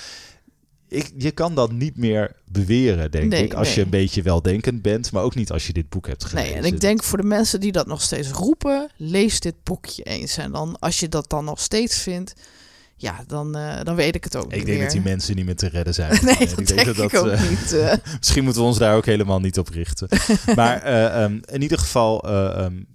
Ik, 0.93 1.12
je 1.17 1.32
kan 1.32 1.56
dat 1.56 1.71
niet 1.71 1.97
meer 1.97 2.36
beweren, 2.45 3.12
denk 3.12 3.29
nee, 3.29 3.43
ik. 3.43 3.53
Als 3.53 3.67
nee. 3.67 3.75
je 3.75 3.82
een 3.82 3.89
beetje 3.89 4.21
weldenkend 4.21 4.82
bent, 4.82 5.12
maar 5.12 5.23
ook 5.23 5.36
niet 5.36 5.51
als 5.51 5.67
je 5.67 5.73
dit 5.73 5.89
boek 5.89 6.08
hebt 6.08 6.25
gelezen. 6.25 6.51
Nee, 6.51 6.60
en 6.60 6.65
ik 6.73 6.79
denk 6.79 7.03
voor 7.03 7.17
de 7.17 7.27
mensen 7.27 7.60
die 7.60 7.71
dat 7.71 7.88
nog 7.88 8.01
steeds 8.01 8.29
roepen, 8.29 8.91
lees 8.97 9.39
dit 9.39 9.56
boekje 9.63 10.03
eens. 10.03 10.38
En 10.38 10.51
dan, 10.51 10.79
als 10.79 10.99
je 10.99 11.10
dat 11.10 11.29
dan 11.29 11.45
nog 11.45 11.60
steeds 11.60 11.97
vindt, 11.97 12.34
ja, 12.95 13.23
dan, 13.27 13.58
uh, 13.58 13.79
dan 13.84 13.95
weet 13.95 14.15
ik 14.15 14.23
het 14.23 14.36
ook 14.36 14.43
ik 14.43 14.49
denk 14.49 14.67
meer. 14.67 14.79
dat 14.79 14.91
die 14.91 15.01
mensen 15.01 15.36
niet 15.36 15.45
meer 15.45 15.56
te 15.56 15.67
redden 15.67 15.93
zijn. 15.93 16.12
nee, 16.25 16.38
dat 16.38 16.60
ik 16.60 16.67
denk, 16.67 16.67
denk 16.67 16.86
dat 16.95 17.12
ik 17.12 17.19
ook 17.19 17.25
uh, 17.25 17.49
niet. 17.49 17.73
Uh. 17.73 17.93
misschien 18.19 18.43
moeten 18.43 18.62
we 18.62 18.67
ons 18.67 18.77
daar 18.77 18.95
ook 18.95 19.06
helemaal 19.06 19.39
niet 19.39 19.58
op 19.58 19.69
richten. 19.69 20.08
maar 20.56 21.23
um, 21.23 21.41
in 21.45 21.62
ieder 21.62 21.79
geval... 21.79 22.29
Um, 22.62 22.91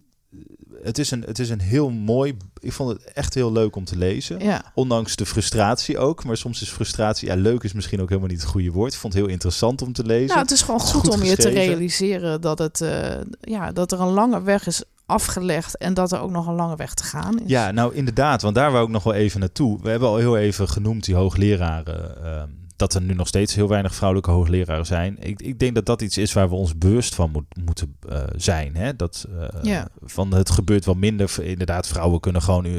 het, 0.82 0.98
is 0.98 1.10
een, 1.10 1.22
het 1.26 1.38
is 1.38 1.50
een 1.50 1.60
heel 1.60 1.90
mooi... 1.90 2.36
Ik 2.60 2.72
vond 2.72 2.90
het 2.90 3.12
echt 3.12 3.34
heel 3.34 3.52
leuk 3.52 3.76
om 3.76 3.84
te 3.84 3.96
lezen. 3.96 4.38
Ja. 4.40 4.62
Ondanks 4.74 5.16
de 5.16 5.26
frustratie 5.26 5.98
ook. 5.98 6.24
Maar 6.24 6.36
soms 6.36 6.62
is 6.62 6.70
frustratie... 6.70 7.28
Ja, 7.28 7.34
leuk 7.34 7.62
is 7.62 7.72
misschien 7.72 8.00
ook 8.00 8.08
helemaal 8.08 8.30
niet 8.30 8.40
het 8.40 8.50
goede 8.50 8.70
woord. 8.70 8.92
Ik 8.92 8.98
vond 8.98 9.12
het 9.12 9.22
heel 9.22 9.32
interessant 9.32 9.82
om 9.82 9.92
te 9.92 10.04
lezen. 10.04 10.26
Nou, 10.26 10.40
het 10.40 10.50
is 10.50 10.62
gewoon 10.62 10.80
goed, 10.80 11.00
goed 11.00 11.14
om 11.14 11.22
je 11.22 11.36
te 11.36 11.48
realiseren 11.48 12.40
dat, 12.40 12.58
het, 12.58 12.80
eh, 12.80 13.20
ja, 13.40 13.72
dat 13.72 13.92
er 13.92 14.00
een 14.00 14.12
lange 14.12 14.42
weg 14.42 14.66
is 14.66 14.82
afgelegd 15.06 15.76
en 15.76 15.94
dat 15.94 16.12
er 16.12 16.20
ook 16.20 16.30
nog 16.30 16.46
een 16.46 16.54
lange 16.54 16.76
weg 16.76 16.94
te 16.94 17.02
gaan 17.02 17.38
is. 17.38 17.50
Ja, 17.50 17.70
nou 17.70 17.94
inderdaad, 17.94 18.42
want 18.42 18.54
daar 18.54 18.72
wou 18.72 18.84
ik 18.84 18.90
nog 18.90 19.02
wel 19.02 19.14
even 19.14 19.40
naartoe. 19.40 19.78
We 19.82 19.90
hebben 19.90 20.08
al 20.08 20.16
heel 20.16 20.36
even 20.36 20.68
genoemd 20.68 21.04
die 21.04 21.14
hoogleraren. 21.14 22.24
ehm, 22.24 22.48
dat 22.78 22.94
er 22.94 23.02
nu 23.02 23.14
nog 23.14 23.28
steeds 23.28 23.54
heel 23.54 23.68
weinig 23.68 23.94
vrouwelijke 23.94 24.30
hoogleraren 24.30 24.86
zijn. 24.86 25.16
Ik, 25.18 25.42
ik 25.42 25.58
denk 25.58 25.74
dat 25.74 25.86
dat 25.86 26.02
iets 26.02 26.18
is 26.18 26.32
waar 26.32 26.48
we 26.48 26.54
ons 26.54 26.78
bewust 26.78 27.14
van 27.14 27.30
moet, 27.30 27.44
moeten 27.64 27.96
eh, 28.08 28.22
zijn. 28.36 28.76
Hè? 28.76 28.96
Dat, 28.96 29.26
eh, 29.38 29.62
Ja. 29.62 29.88
van 30.02 30.34
het 30.34 30.50
gebeurt 30.50 30.84
wel 30.84 30.94
minder. 30.94 31.42
Inderdaad, 31.42 31.86
vrouwen 31.86 32.20
kunnen 32.20 32.42
gewoon 32.42 32.64
eh, 32.64 32.72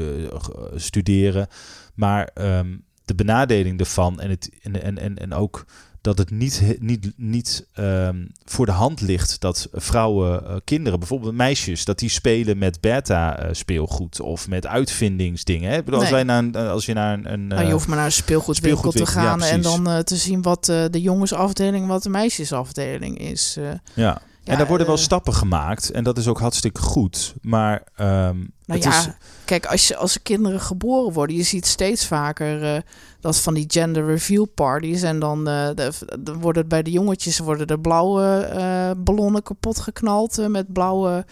studeren. 0.74 1.46
Maar 1.94 2.30
ehm, 2.34 2.76
de 3.04 3.14
benadeling 3.14 3.80
ervan 3.80 4.20
en, 4.20 4.30
het, 4.30 4.50
en, 4.62 4.82
en, 4.82 4.98
en, 4.98 5.18
en 5.18 5.34
ook 5.34 5.64
dat 6.00 6.18
het 6.18 6.30
niet, 6.30 6.76
niet, 6.78 7.12
niet 7.16 7.66
ehm, 7.72 8.24
voor 8.44 8.66
de 8.66 8.72
hand 8.72 9.00
ligt 9.00 9.40
dat 9.40 9.68
vrouwen, 9.72 10.46
eh, 10.46 10.56
kinderen, 10.64 10.98
bijvoorbeeld 10.98 11.34
meisjes, 11.34 11.84
dat 11.84 11.98
die 11.98 12.08
spelen 12.08 12.58
met 12.58 12.80
beta-speelgoed 12.80 14.20
of 14.20 14.48
met 14.48 14.66
uitvindingsdingen. 14.66 15.70
Hè? 15.70 15.76
Ik 15.76 15.84
bedoel, 15.84 16.00
als, 16.00 16.10
wij 16.10 16.22
naar 16.22 16.38
een, 16.38 16.54
eh, 16.54 16.70
als 16.70 16.86
je 16.86 16.92
naar 16.92 17.12
een. 17.12 17.32
een 17.32 17.46
Nou, 17.46 17.60
je 17.60 17.66
eh, 17.66 17.72
hoeft 17.72 17.86
maar 17.86 17.96
naar 17.96 18.06
een 18.06 18.12
speelgoedwinkel 18.12 18.90
te 18.90 18.98
speelgoedwinkel, 18.98 19.22
ja, 19.22 19.48
gaan 19.48 19.82
en 19.82 19.84
dan 19.84 20.04
te 20.04 20.16
zien 20.16 20.42
wat 20.42 20.64
de 20.64 21.00
jongensafdeling, 21.00 21.86
wat 21.86 22.02
de 22.02 22.10
meisjesafdeling 22.10 23.18
is. 23.18 23.58
ja. 23.94 24.20
Ja, 24.42 24.52
en 24.52 24.58
daar 24.58 24.66
worden 24.66 24.86
wel 24.86 24.96
eh, 24.96 25.02
stappen 25.02 25.34
gemaakt 25.34 25.90
en 25.90 26.04
dat 26.04 26.18
is 26.18 26.28
ook 26.28 26.38
hartstikke 26.40 26.80
goed. 26.80 27.34
Maar 27.40 27.82
ehm, 27.96 28.36
Nou 28.36 28.48
het 28.64 28.82
ja, 28.82 28.98
is, 28.98 29.08
kijk, 29.44 29.66
als, 29.66 29.88
je, 29.88 29.96
als 29.96 30.14
er 30.14 30.20
kinderen 30.20 30.60
geboren 30.60 31.12
worden, 31.12 31.36
je 31.36 31.42
ziet 31.42 31.66
steeds 31.66 32.06
vaker 32.06 32.74
eh, 32.74 32.80
dat 33.20 33.40
van 33.40 33.54
die 33.54 33.64
gender 33.68 34.06
reveal 34.06 34.44
parties. 34.44 35.02
En 35.02 35.18
dan 35.18 35.48
eh, 35.48 35.68
de, 35.74 35.92
de 36.20 36.34
worden 36.34 36.68
bij 36.68 36.82
de 36.82 36.90
jongetjes 36.90 37.38
worden 37.38 37.66
er 37.66 37.80
blauwe 37.80 38.94
ballonnen 38.98 39.42
kapot 39.42 39.78
geknald 39.78 40.48
met 40.48 40.72
blauwe 40.72 41.26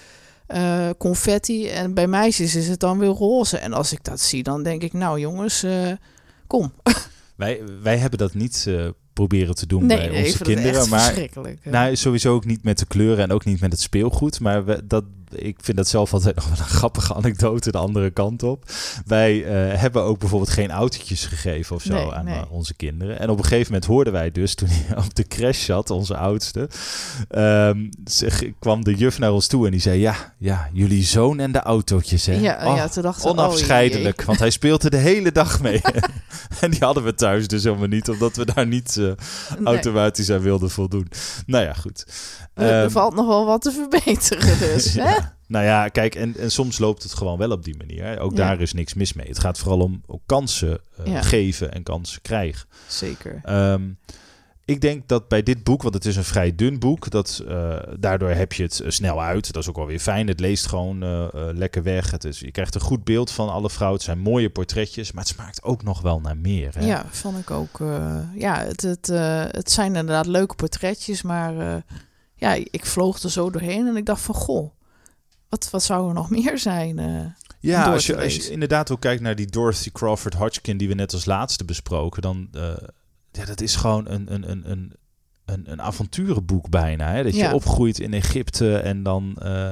confetti. 0.98 1.68
En 1.68 1.94
bij 1.94 2.06
meisjes 2.06 2.54
is 2.54 2.68
het 2.68 2.80
dan 2.80 2.98
weer 2.98 3.08
roze. 3.08 3.58
En 3.58 3.72
als 3.72 3.92
ik 3.92 4.04
dat 4.04 4.20
zie, 4.20 4.42
dan 4.42 4.62
denk 4.62 4.82
ik, 4.82 4.92
nou 4.92 5.20
jongens, 5.20 5.66
kom. 6.46 6.72
wij, 7.36 7.62
wij 7.82 7.96
hebben 7.96 8.18
dat 8.18 8.34
niet 8.34 8.66
proberen 9.18 9.54
te 9.54 9.66
doen 9.66 9.86
nee, 9.86 9.96
bij 9.96 10.08
nee, 10.08 10.24
onze 10.24 10.42
kinderen. 10.42 10.88
Maar 10.88 11.00
verschrikkelijk. 11.00 11.58
Nou, 11.64 11.96
sowieso 11.96 12.34
ook 12.34 12.44
niet 12.44 12.62
met 12.62 12.78
de 12.78 12.86
kleuren 12.86 13.24
en 13.24 13.32
ook 13.32 13.44
niet 13.44 13.60
met 13.60 13.72
het 13.72 13.80
speelgoed. 13.80 14.40
Maar 14.40 14.64
we, 14.64 14.86
dat, 14.86 15.04
ik 15.34 15.56
vind 15.62 15.76
dat 15.76 15.88
zelf 15.88 16.12
altijd 16.12 16.34
nog 16.34 16.48
wel 16.48 16.58
een 16.58 16.64
grappige 16.64 17.14
anekdote 17.14 17.70
de 17.70 17.78
andere 17.78 18.10
kant 18.10 18.42
op. 18.42 18.64
Wij 19.06 19.44
eh, 19.44 19.80
hebben 19.80 20.02
ook 20.02 20.18
bijvoorbeeld 20.18 20.50
geen 20.50 20.70
autootjes 20.70 21.24
gegeven 21.26 21.76
of 21.76 21.82
zo 21.82 21.92
Nee, 21.94 22.12
aan 22.12 22.24
nee. 22.24 22.34
eh, 22.34 22.52
onze 22.52 22.74
kinderen. 22.74 23.18
En 23.20 23.30
op 23.30 23.38
een 23.38 23.44
gegeven 23.44 23.66
moment 23.72 23.84
hoorden 23.90 24.12
wij 24.12 24.30
dus, 24.32 24.54
toen 24.54 24.68
hij 24.70 24.96
op 25.04 25.14
de 25.14 25.24
crash 25.26 25.64
zat, 25.64 25.90
onze 25.90 26.16
oudste, 26.16 26.68
ehm, 27.28 27.86
ze- 28.06 28.54
kwam 28.58 28.84
de 28.84 28.94
juf 28.94 29.18
naar 29.18 29.32
ons 29.32 29.46
toe 29.46 29.64
en 29.64 29.70
die 29.70 29.80
zei, 29.80 30.00
ja, 30.00 30.34
ja 30.38 30.68
jullie 30.72 31.04
zoon 31.04 31.40
en 31.40 31.52
de 31.52 31.60
autootjes, 31.60 32.26
hè? 32.26 32.32
ja, 32.34 32.66
Oh, 32.70 32.76
ja, 32.76 32.88
toen 32.88 33.02
dachten 33.02 33.22
we, 33.22 33.28
oh, 33.28 33.38
Onafscheidelijk, 33.38 34.22
want 34.22 34.38
hij 34.38 34.50
speelde 34.50 34.84
er 34.84 34.90
de 34.90 34.96
hele 34.96 35.32
dag 35.32 35.60
mee. 35.62 35.80
en 36.60 36.70
die 36.70 36.80
hadden 36.80 37.04
we 37.04 37.14
thuis 37.14 37.48
dus 37.48 37.64
helemaal 37.64 37.86
niet, 37.88 38.08
omdat 38.10 38.36
we 38.36 38.44
daar 38.54 38.66
niet 38.66 38.96
eh. 38.96 39.04
Nee, 39.04 39.14
automatisch 39.64 40.30
aan 40.30 40.40
wilden 40.40 40.70
voldoen. 40.70 41.08
Nou 41.46 41.64
ja, 41.64 41.72
goed. 41.72 42.06
er, 42.54 42.66
er 42.70 42.82
Ehm, 42.82 42.90
valt 42.90 43.14
nog 43.14 43.26
wel 43.26 43.46
wat 43.46 43.62
te 43.62 43.70
verbeteren 43.72 44.58
dus. 44.58 44.94
hè? 44.94 45.16
Nou 45.48 45.64
ja, 45.64 45.88
kijk, 45.88 46.14
en, 46.14 46.36
en 46.36 46.50
soms 46.50 46.78
loopt 46.78 47.02
het 47.02 47.14
gewoon 47.14 47.38
wel 47.38 47.50
op 47.50 47.64
die 47.64 47.76
manier. 47.76 48.18
Ook 48.18 48.30
Ja. 48.30 48.36
daar 48.36 48.60
is 48.60 48.72
niks 48.72 48.94
mis 48.94 49.12
mee. 49.12 49.26
Het 49.28 49.38
gaat 49.38 49.58
vooral 49.58 49.80
om 49.80 50.02
kansen 50.26 50.80
eh, 50.96 51.12
Ja. 51.12 51.22
geven 51.22 51.72
en 51.72 51.82
kansen 51.82 52.22
krijgen. 52.22 52.68
Zeker. 52.86 53.40
Ehm, 53.44 53.82
ik 54.64 54.80
denk 54.80 55.08
dat 55.08 55.28
bij 55.28 55.42
dit 55.42 55.64
boek, 55.64 55.82
want 55.82 55.94
het 55.94 56.04
is 56.04 56.16
een 56.16 56.24
vrij 56.24 56.54
dun 56.54 56.78
boek, 56.78 57.10
dat, 57.10 57.42
eh, 57.48 57.76
daardoor 57.98 58.30
heb 58.30 58.52
je 58.52 58.62
het 58.62 58.80
eh, 58.80 58.90
snel 58.90 59.22
uit. 59.22 59.52
Dat 59.52 59.62
is 59.62 59.68
ook 59.68 59.76
wel 59.76 59.86
weer 59.86 59.98
fijn. 60.00 60.26
Het 60.28 60.40
leest 60.40 60.66
gewoon 60.66 60.98
lekker 61.56 61.82
weg. 61.82 62.10
Het 62.10 62.24
is, 62.24 62.40
je 62.40 62.50
krijgt 62.50 62.74
een 62.74 62.80
goed 62.80 63.04
beeld 63.04 63.30
van 63.30 63.48
alle 63.48 63.70
vrouwen. 63.70 63.96
Het 63.98 64.06
zijn 64.06 64.18
mooie 64.18 64.50
portretjes, 64.50 65.12
maar 65.12 65.24
het 65.24 65.32
smaakt 65.32 65.62
ook 65.62 65.82
nog 65.82 66.00
wel 66.00 66.20
naar 66.20 66.36
meer. 66.36 66.74
Hè? 66.74 66.86
Ja, 66.86 67.04
vond 67.10 67.38
ik 67.38 67.50
ook. 67.50 67.78
ja, 68.34 68.64
het, 68.64 68.82
het, 68.82 69.06
het 69.56 69.70
zijn 69.70 69.96
inderdaad 69.96 70.26
leuke 70.26 70.54
portretjes, 70.54 71.22
maar 71.22 71.82
ja, 72.34 72.52
ik 72.54 72.86
vloog 72.86 73.18
er 73.22 73.30
zo 73.30 73.50
doorheen 73.50 73.86
en 73.86 73.96
ik 73.96 74.06
dacht 74.06 74.20
van, 74.22 74.34
goh, 74.34 74.70
wat, 75.48 75.70
wat 75.70 75.82
zou 75.82 76.08
er 76.08 76.14
nog 76.14 76.30
meer 76.40 76.58
zijn? 76.58 76.98
eh? 76.98 77.24
Ja, 77.60 77.92
als 77.92 78.06
je, 78.06 78.16
als 78.20 78.48
inderdaad 78.48 78.90
ook 78.90 79.00
kijkt 79.00 79.22
naar 79.22 79.34
die 79.34 79.46
Dorothy 79.46 79.90
Crawford 79.92 80.34
Hodgkin 80.34 80.76
die 80.76 80.88
we 80.88 80.94
net 80.94 81.12
als 81.12 81.24
laatste 81.24 81.64
besproken, 81.64 82.22
dan 82.22 82.48
uh, 82.56 82.62
ja, 83.32 83.44
dat 83.44 83.60
is 83.60 83.76
gewoon 83.76 84.08
een, 84.08 84.34
een, 84.34 84.50
een, 84.50 84.70
een, 84.70 84.92
een, 85.44 85.70
een 85.72 85.82
avonturenboek 85.82 86.68
bijna. 86.70 87.12
Hè? 87.12 87.22
Dat 87.22 87.34
je 87.34 87.38
Ja. 87.40 87.54
opgroeit 87.54 87.98
in 88.00 88.12
Egypte 88.14 88.76
en 88.76 89.02
dan. 89.02 89.36
Uh, 89.42 89.70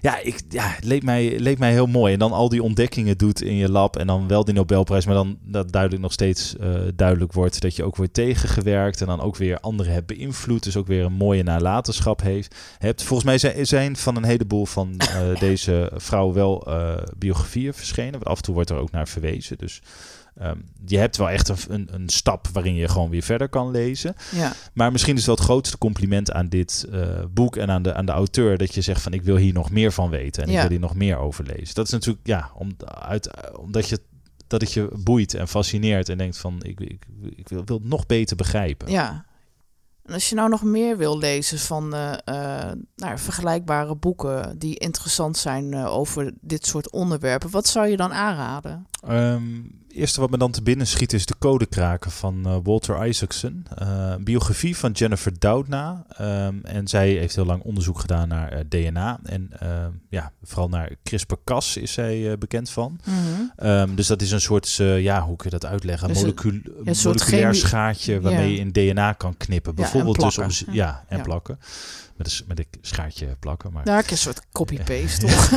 ja, 0.00 0.18
ik, 0.18 0.40
ja, 0.48 0.68
het 0.68 0.84
leek 0.84 1.02
mij, 1.02 1.38
leek 1.38 1.58
mij 1.58 1.72
heel 1.72 1.86
mooi. 1.86 2.12
En 2.12 2.18
dan 2.18 2.32
al 2.32 2.48
die 2.48 2.62
ontdekkingen 2.62 3.18
doet 3.18 3.42
in 3.42 3.56
je 3.56 3.70
lab. 3.70 3.96
En 3.96 4.06
dan 4.06 4.28
wel 4.28 4.44
die 4.44 4.54
Nobelprijs. 4.54 5.06
Maar 5.06 5.14
dan 5.14 5.38
dat 5.42 5.72
duidelijk 5.72 6.02
nog 6.02 6.12
steeds 6.12 6.54
uh, 6.60 6.74
duidelijk 6.94 7.32
wordt 7.32 7.60
dat 7.60 7.76
je 7.76 7.84
ook 7.84 7.96
wordt 7.96 8.14
tegengewerkt. 8.14 9.00
En 9.00 9.06
dan 9.06 9.20
ook 9.20 9.36
weer 9.36 9.60
anderen 9.60 9.92
hebt 9.92 10.06
beïnvloed. 10.06 10.62
Dus 10.62 10.76
ook 10.76 10.86
weer 10.86 11.04
een 11.04 11.12
mooie 11.12 11.42
nalatenschap 11.42 12.20
heeft. 12.20 12.54
Hebt. 12.78 13.02
Volgens 13.02 13.28
mij 13.28 13.38
zijn, 13.38 13.66
zijn 13.66 13.96
van 13.96 14.16
een 14.16 14.24
heleboel 14.24 14.66
van 14.66 15.00
uh, 15.00 15.40
deze 15.48 15.90
vrouwen 15.94 16.34
wel 16.34 16.64
uh, 16.68 16.94
biografieën 17.16 17.74
verschenen. 17.74 18.12
Want 18.12 18.24
af 18.24 18.36
en 18.36 18.42
toe 18.42 18.54
wordt 18.54 18.70
er 18.70 18.76
ook 18.76 18.90
naar 18.90 19.08
verwezen. 19.08 19.58
Dus 19.58 19.82
um, 20.42 20.64
je 20.86 20.98
hebt 20.98 21.16
wel 21.16 21.30
echt 21.30 21.48
een, 21.48 21.56
een, 21.68 21.88
een, 21.90 22.08
stap 22.08 22.48
waarin 22.52 22.74
je 22.74 22.88
gewoon 22.88 23.10
weer 23.10 23.22
verder 23.22 23.48
kan 23.48 23.70
lezen. 23.70 24.14
Ja. 24.32 24.52
Maar 24.72 24.92
misschien 24.92 25.16
is 25.16 25.26
wel 25.26 25.34
het 25.34 25.44
grootste 25.44 25.78
compliment 25.78 26.32
aan 26.32 26.48
dit 26.48 26.86
uh, 26.92 27.08
boek 27.30 27.56
en 27.56 27.70
aan 27.70 27.82
de, 27.82 27.94
aan 27.94 28.06
de 28.06 28.12
auteur 28.12 28.58
dat 28.58 28.74
je 28.74 28.80
zegt 28.80 29.02
van 29.02 29.12
ik 29.12 29.22
wil 29.22 29.36
hier 29.36 29.52
nog 29.52 29.70
meer 29.70 29.92
van 29.92 30.10
weten 30.10 30.42
en 30.42 30.48
Ja. 30.50 30.54
ik 30.54 30.60
wil 30.60 30.70
hier 30.70 30.80
nog 30.80 30.94
meer 30.94 31.16
over 31.16 31.44
lezen. 31.44 31.74
Dat 31.74 31.86
is 31.86 31.92
natuurlijk 31.92 32.26
ja, 32.26 32.50
om, 32.54 32.76
uit, 32.84 33.30
omdat 33.56 33.88
je 33.88 34.00
dat 34.46 34.60
het 34.60 34.72
je 34.72 34.90
boeit 34.94 35.34
en 35.34 35.48
fascineert 35.48 36.08
en 36.08 36.18
denkt 36.18 36.38
van 36.38 36.58
ik, 36.62 36.80
ik, 36.80 37.06
ik 37.36 37.48
wil, 37.48 37.64
wil 37.64 37.76
het 37.76 37.88
nog 37.88 38.06
beter 38.06 38.36
begrijpen. 38.36 38.90
Ja. 38.90 39.24
En 40.04 40.12
als 40.12 40.28
je 40.28 40.34
nou 40.34 40.48
nog 40.48 40.62
meer 40.62 40.96
wil 40.96 41.18
lezen 41.18 41.58
van 41.58 41.94
uh, 41.94 42.12
uh, 42.28 42.70
nou, 42.96 43.18
vergelijkbare 43.18 43.96
boeken 43.96 44.58
die 44.58 44.78
interessant 44.78 45.36
zijn 45.36 45.74
over 45.74 46.32
dit 46.40 46.66
soort 46.66 46.90
onderwerpen, 46.90 47.50
wat 47.50 47.66
zou 47.66 47.86
je 47.86 47.96
dan 47.96 48.12
aanraden? 48.12 48.86
Um, 49.08 49.84
eerste 49.88 50.20
wat 50.20 50.30
me 50.30 50.38
dan 50.38 50.50
te 50.50 50.62
binnen 50.62 50.86
schiet 50.86 51.12
is 51.12 51.26
de 51.26 51.34
codekraken 51.38 52.10
van 52.10 52.42
uh, 52.46 52.56
Walter 52.62 53.06
Isaacson. 53.06 53.66
Uh, 53.82 54.10
een 54.16 54.24
biografie 54.24 54.76
van 54.76 54.92
Jennifer 54.92 55.38
Doudna. 55.38 56.06
Um, 56.20 56.60
en 56.64 56.88
zij 56.88 57.08
heeft 57.08 57.34
heel 57.34 57.44
lang 57.44 57.62
onderzoek 57.62 57.98
gedaan 57.98 58.28
naar 58.28 58.52
uh, 58.52 58.60
DNA. 58.68 59.18
En 59.22 59.50
ja, 60.08 60.32
vooral 60.42 60.68
naar 60.68 60.90
CRISPR-Cas 61.02 61.76
is 61.76 61.92
zij 61.92 62.38
bekend 62.38 62.70
van. 62.70 63.00
Mm 63.04 63.14
-hmm. 63.14 63.68
um, 63.68 63.94
dus 63.94 64.06
dat 64.06 64.22
is 64.22 64.30
een 64.30 64.40
soort, 64.40 64.74
ja, 64.76 65.22
hoe 65.22 65.36
kun 65.36 65.50
je 65.50 65.58
dat 65.58 65.70
uitleggen? 65.70 66.08
Dus 66.08 66.20
Molecul 66.20 66.50
een, 66.50 66.72
een 66.84 66.96
moleculair 67.04 67.54
schaartje 67.54 68.20
waarmee 68.20 68.48
ja. 68.48 68.52
je 68.52 68.58
in 68.58 68.72
DNA 68.72 69.12
kan 69.12 69.36
knippen. 69.36 69.74
Bijvoorbeeld 69.74 70.20
ja, 70.20 70.46
dus 70.46 70.64
om, 70.64 70.74
ja, 70.74 71.04
en 71.08 71.16
ja. 71.16 71.22
plakken. 71.22 71.58
Met 72.16 72.26
een, 72.26 72.44
met 72.46 72.58
een 72.58 72.66
schaartje 72.80 73.36
plakken. 73.40 73.72
Maar... 73.72 73.86
Ja, 73.86 74.02
een 74.10 74.16
soort 74.18 74.40
copy-paste 74.52 75.20
toch? 75.26 75.50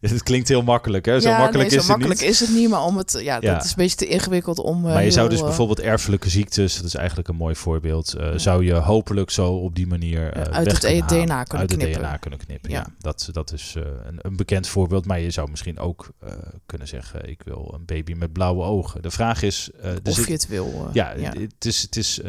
Het 0.00 0.22
klinkt 0.22 0.48
heel 0.48 0.62
makkelijk, 0.62 1.04
hè? 1.04 1.20
Zo 1.20 1.28
ja, 1.28 1.38
makkelijk 1.38 1.68
nee, 1.70 1.78
is 1.78 1.86
het 1.86 1.96
makkelijk 1.96 2.20
niet. 2.20 2.30
is 2.30 2.40
het 2.40 2.50
niet, 2.50 2.68
maar 2.68 2.82
om 2.82 2.96
het, 2.96 3.12
ja, 3.22 3.38
Ja. 3.40 3.54
dat 3.54 3.64
is 3.64 3.70
een 3.70 3.76
beetje 3.76 3.96
te 3.96 4.06
ingewikkeld 4.06 4.58
om. 4.58 4.86
uh, 4.86 4.92
Maar 4.92 5.04
je 5.04 5.10
zou 5.10 5.28
dus 5.28 5.38
uh, 5.38 5.44
bijvoorbeeld 5.44 5.80
erfelijke 5.80 6.30
ziektes, 6.30 6.76
dat 6.76 6.84
is 6.84 6.94
eigenlijk 6.94 7.28
een 7.28 7.36
mooi 7.36 7.54
voorbeeld, 7.54 8.14
uh, 8.18 8.30
zou 8.36 8.64
je 8.64 8.74
hopelijk 8.74 9.30
zo 9.30 9.52
op 9.52 9.74
die 9.74 9.86
manier 9.86 10.36
uh, 10.36 10.42
uit 10.42 10.72
het 10.72 10.80
DNA 10.80 11.42
kunnen 11.42 11.68
uit 11.68 11.76
knippen. 11.76 11.88
het 11.88 11.98
DNA 11.98 12.16
kunnen 12.16 12.38
knippen. 12.38 12.70
Ja, 12.70 12.86
dat, 12.98 13.28
dat 13.32 13.52
is 13.52 13.74
uh, 13.76 13.84
een, 14.04 14.18
een 14.22 14.36
bekend 14.36 14.68
voorbeeld. 14.68 15.06
Maar 15.06 15.20
je 15.20 15.30
zou 15.30 15.50
misschien 15.50 15.78
ook 15.78 16.08
kunnen 16.66 16.88
zeggen: 16.88 17.28
ik 17.28 17.42
wil 17.44 17.74
een 17.74 17.84
baby 17.84 18.12
met 18.12 18.32
blauwe 18.32 18.62
ogen. 18.64 19.02
De 19.02 19.10
vraag 19.10 19.42
is, 19.42 19.70
of 20.04 20.14
zit, 20.14 20.26
je 20.26 20.32
het 20.32 20.46
wil. 20.46 20.90
ja, 20.92 21.14
het 21.16 21.64
is, 21.64 21.82
het 21.82 21.96
is 21.96 22.20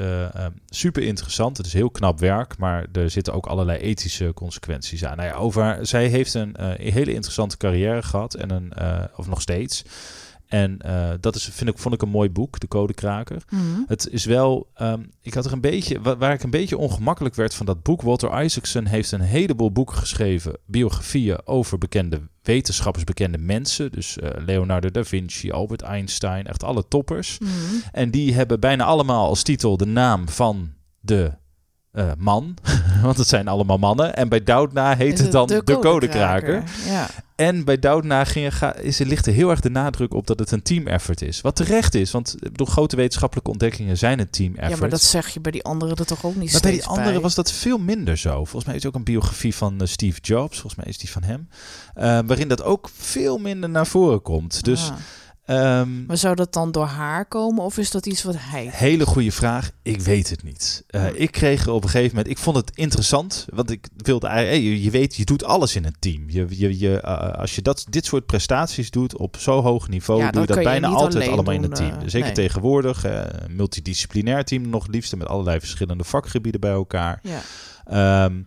super 0.69 1.04
interessant. 1.04 1.58
Het 1.58 1.65
is 1.65 1.74
heel 1.74 1.89
knap 1.89 2.19
werk, 2.19 2.58
maar 2.58 2.86
er 2.91 3.10
zitten 3.10 3.34
ook 3.34 3.45
allerlei 3.52 3.80
ethische 3.80 4.32
consequenties 4.34 5.06
aan. 5.06 5.18
Nou 5.18 5.30
ja, 5.30 5.36
over, 5.36 5.86
zij 5.86 6.08
heeft 6.08 6.34
een 6.34 6.56
uh, 6.60 6.94
hele 6.94 7.14
interessante 7.14 7.58
carrière 7.58 8.04
gehad 8.04 8.34
en 8.34 8.50
een, 8.50 8.72
uh, 8.80 9.04
of 9.16 9.28
nog 9.28 9.42
steeds. 9.42 9.84
En 10.52 10.80
uh, 10.86 11.10
dat 11.20 11.36
is, 11.36 11.44
vind 11.44 11.70
ik, 11.70 11.78
vond 11.78 11.94
ik 11.94 12.02
een 12.02 12.10
mooi 12.10 12.30
boek, 12.30 12.60
De 12.60 12.68
Codekraker. 12.68 13.44
Mm 13.50 13.60
-hmm. 13.60 13.86
Het 13.88 14.08
is 14.10 14.26
wel, 14.26 14.68
um, 14.82 15.10
ik 15.22 15.34
had 15.34 15.46
er 15.46 15.52
een 15.54 15.62
beetje, 15.62 16.02
waar, 16.02 16.18
waar, 16.18 16.34
ik 16.34 16.44
een 16.44 16.50
beetje 16.50 16.78
ongemakkelijk 16.78 17.36
werd 17.36 17.54
van 17.54 17.66
dat 17.66 17.84
boek. 17.84 18.02
Walter 18.02 18.44
Isaacson 18.44 18.86
heeft 18.86 19.12
een 19.12 19.22
heleboel 19.22 19.72
boeken 19.72 19.98
geschreven, 19.98 20.58
biografieën 20.66 21.48
over 21.48 21.78
bekende 21.78 22.22
wetenschappers, 22.42 23.04
bekende 23.04 23.38
mensen. 23.38 23.92
Dus 23.92 24.18
uh, 24.18 24.30
Leonardo 24.46 24.92
da 24.92 25.04
Vinci, 25.04 25.52
Albert 25.52 25.82
Einstein, 25.82 26.48
echt 26.48 26.64
alle 26.64 26.88
toppers. 26.88 27.38
Mm 27.40 27.48
-hmm. 27.48 27.82
En 27.92 28.12
die 28.12 28.34
hebben 28.34 28.60
bijna 28.60 28.84
allemaal 28.84 29.28
als 29.28 29.44
titel 29.44 29.78
de 29.78 29.86
naam 29.86 30.30
van 30.30 30.72
de 31.00 31.32
eh, 31.91 32.12
man, 32.17 32.58
want 33.04 33.17
het 33.17 33.27
zijn 33.27 33.47
allemaal 33.47 33.77
mannen. 33.77 34.15
En 34.15 34.30
bij 34.30 34.43
Doudna 34.43 34.95
heet 34.95 35.17
het 35.17 35.32
dan 35.32 35.47
de, 35.47 35.63
codekraker. 35.63 35.91
codekraker. 35.91 36.63
Ja. 36.86 37.08
En 37.36 37.65
bij 37.65 37.80
Doudna 37.80 38.23
ging, 38.23 38.58
ga, 38.58 38.75
is, 38.75 38.99
er 38.99 39.06
ligt 39.06 39.25
er 39.25 39.34
heel 39.34 39.49
erg 39.49 39.60
de 39.60 39.69
nadruk 39.69 40.13
op 40.13 40.27
dat 40.27 40.39
het 40.39 40.51
een 40.51 40.62
team 40.62 40.88
effort 40.88 41.21
is. 41.21 41.41
Wat 41.41 41.56
terecht 41.56 41.95
is, 41.95 42.12
want 42.12 42.36
bedoel, 42.39 42.67
grote 42.67 42.95
wetenschappelijke 42.95 43.51
ontdekkingen 43.51 43.97
zijn 43.97 44.19
een 44.19 44.30
team 44.30 44.54
effort. 44.56 44.71
ja, 44.71 44.77
maar 44.80 44.89
dat 44.89 45.01
zeg 45.01 45.30
je 45.30 45.39
bij 45.39 45.51
die 45.51 45.63
anderen 45.63 45.95
er 45.95 46.06
toch 46.06 46.25
ook 46.25 46.36
niet 46.36 46.51
Maar 46.51 46.62
bij 46.62 46.71
die 46.71 46.86
anderen 46.86 47.21
was 47.21 47.36
dat 47.36 47.51
veel 47.51 47.77
minder 47.77 48.17
zo. 48.17 48.36
Volgens 48.36 48.65
mij 48.65 48.75
is 48.75 48.86
ook 48.86 48.95
een 48.95 49.04
biografie 49.04 49.56
van 49.56 49.82
eh, 49.82 49.88
Steve 49.88 50.19
Jobs, 50.21 50.60
volgens 50.60 50.75
mij 50.75 50.86
is 50.91 50.97
die 50.97 51.10
van 51.10 51.23
hem, 51.23 51.47
eh, 51.93 52.19
waarin 52.25 52.47
dat 52.47 52.63
ook 52.63 52.89
veel 52.97 53.38
minder 53.38 53.69
naar 53.69 53.88
voren 53.88 54.21
komt. 54.21 54.63
Dus 54.63 54.89
Ah. 54.89 54.95
Ehm, 55.56 56.06
Maar 56.06 56.18
zou 56.18 56.36
dat 56.36 56.54
dan 56.54 56.72
door 56.72 56.86
haar 56.86 57.26
komen 57.26 57.64
of 57.64 57.78
is 57.78 57.92
dat 57.92 58.06
iets 58.06 58.24
wat 58.24 58.36
hij... 58.38 58.70
Hele 58.72 59.06
goede 59.06 59.32
vraag. 59.32 59.72
Ik 59.82 60.02
weet 60.02 60.30
het 60.30 60.44
niet. 60.44 60.84
Eh, 60.88 61.02
Hmm. 61.06 61.12
ik 61.16 61.32
kreeg 61.32 61.68
op 61.68 61.84
een 61.84 61.90
gegeven 61.90 62.16
moment. 62.16 62.34
Ik 62.34 62.38
vond 62.38 62.56
het 62.58 62.72
interessant. 62.76 63.46
Want 63.54 63.70
ik 63.72 63.88
wilde 63.98 64.30
hey, 64.30 64.62
je, 64.62 64.84
je 64.84 64.90
weet, 64.92 65.16
je 65.16 65.26
doet 65.26 65.44
alles 65.44 65.76
in 65.76 65.86
een 65.86 65.96
team. 66.00 66.24
Je, 66.28 66.46
je, 66.50 66.80
je, 66.80 67.02
eh, 67.02 67.34
als 67.40 67.56
je 67.56 67.62
dat, 67.62 67.86
dit 67.90 68.06
soort 68.06 68.26
prestaties 68.26 68.92
doet 68.92 69.18
op 69.18 69.38
zo 69.38 69.62
hoog 69.62 69.88
niveau. 69.88 70.20
Ja, 70.22 70.32
doe 70.32 70.42
je 70.42 70.48
dat 70.48 70.58
je 70.58 70.64
bijna 70.64 70.88
altijd 70.88 71.28
allemaal 71.28 71.54
in 71.54 71.64
een 71.64 71.74
team. 71.74 71.92
eh, 71.92 72.02
Zeker 72.06 72.20
nee. 72.26 72.32
tegenwoordig. 72.36 73.04
eh, 73.04 73.24
multidisciplinair 73.50 74.44
team 74.44 74.70
nog 74.70 74.84
het 74.84 74.92
liefste. 74.94 75.18
Met 75.18 75.28
allerlei 75.28 75.60
verschillende 75.60 76.04
vakgebieden 76.04 76.62
bij 76.62 76.72
elkaar. 76.72 77.20
Ja. 77.24 77.42
Ehm, 77.86 78.42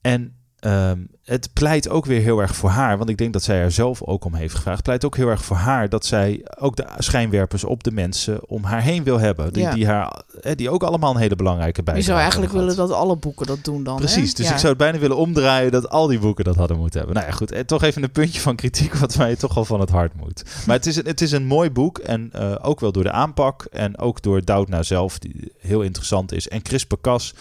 en 0.00 0.34
ehm, 0.60 0.98
het 1.24 1.50
pleit 1.52 1.88
ook 1.88 2.06
weer 2.06 2.20
heel 2.20 2.40
erg 2.40 2.56
voor 2.56 2.70
haar, 2.70 2.98
want 2.98 3.10
ik 3.10 3.16
denk 3.16 3.32
dat 3.32 3.42
zij 3.42 3.60
er 3.60 3.70
zelf 3.72 4.02
ook 4.02 4.24
om 4.24 4.34
heeft 4.34 4.54
gevraagd. 4.54 4.82
Pleit 4.82 5.04
ook 5.04 5.16
heel 5.16 5.28
erg 5.28 5.44
voor 5.44 5.56
haar 5.56 5.88
dat 5.88 6.04
zij 6.06 6.44
ook 6.58 6.76
de 6.76 6.86
schijnwerpers 6.98 7.64
op 7.64 7.84
de 7.84 7.92
mensen 7.92 8.48
om 8.48 8.64
haar 8.64 8.82
heen 8.82 9.04
wil 9.04 9.18
hebben. 9.18 9.52
Die, 9.52 9.62
Ja. 9.62 9.74
die, 9.74 9.86
haar, 9.86 10.22
hè, 10.40 10.54
die 10.54 10.70
ook 10.70 10.82
allemaal 10.82 11.14
een 11.14 11.20
hele 11.20 11.36
belangrijke 11.36 11.76
Je 11.78 11.82
bijdrage 11.84 12.06
zou 12.08 12.18
eigenlijk 12.20 12.52
willen 12.52 12.76
dat 12.76 12.90
alle 12.90 13.16
boeken 13.16 13.46
dat 13.46 13.64
doen 13.64 13.82
dan, 13.84 13.94
hè? 13.94 14.00
Precies, 14.00 14.34
dus 14.34 14.46
Ja. 14.46 14.52
ik 14.52 14.58
zou 14.58 14.68
het 14.68 14.78
bijna 14.78 14.98
willen 14.98 15.16
omdraaien 15.16 15.70
dat 15.72 15.88
al 15.88 16.06
die 16.06 16.18
boeken 16.18 16.44
dat 16.44 16.56
hadden 16.56 16.76
moeten 16.78 16.98
hebben. 16.98 17.16
Nou 17.16 17.28
ja, 17.28 17.34
goed, 17.36 17.52
en 17.52 17.66
toch 17.66 17.82
even 17.82 18.02
een 18.02 18.10
puntje 18.12 18.40
van 18.40 18.56
kritiek 18.56 18.94
wat 18.94 19.16
mij 19.16 19.36
toch 19.36 19.56
al 19.56 19.64
van 19.64 19.80
het 19.80 19.90
hart 19.90 20.14
moet. 20.16 20.42
Maar 20.66 20.76
het 20.76 20.86
is, 20.86 20.96
een- 20.96 21.06
het 21.06 21.20
is 21.20 21.32
een 21.32 21.46
mooi 21.46 21.70
boek 21.70 21.98
en 21.98 22.28
eh, 22.32 22.54
ook 22.62 22.80
wel 22.80 22.92
door 22.92 23.02
de 23.02 23.12
aanpak 23.12 23.64
en 23.70 23.98
ook 23.98 24.22
door 24.22 24.44
Doudna 24.44 24.82
zelf, 24.82 25.18
die 25.18 25.52
heel 25.58 25.82
interessant 25.82 26.32
is. 26.32 26.48
En 26.48 26.60
Chris 26.62 26.86
Cas, 27.00 27.34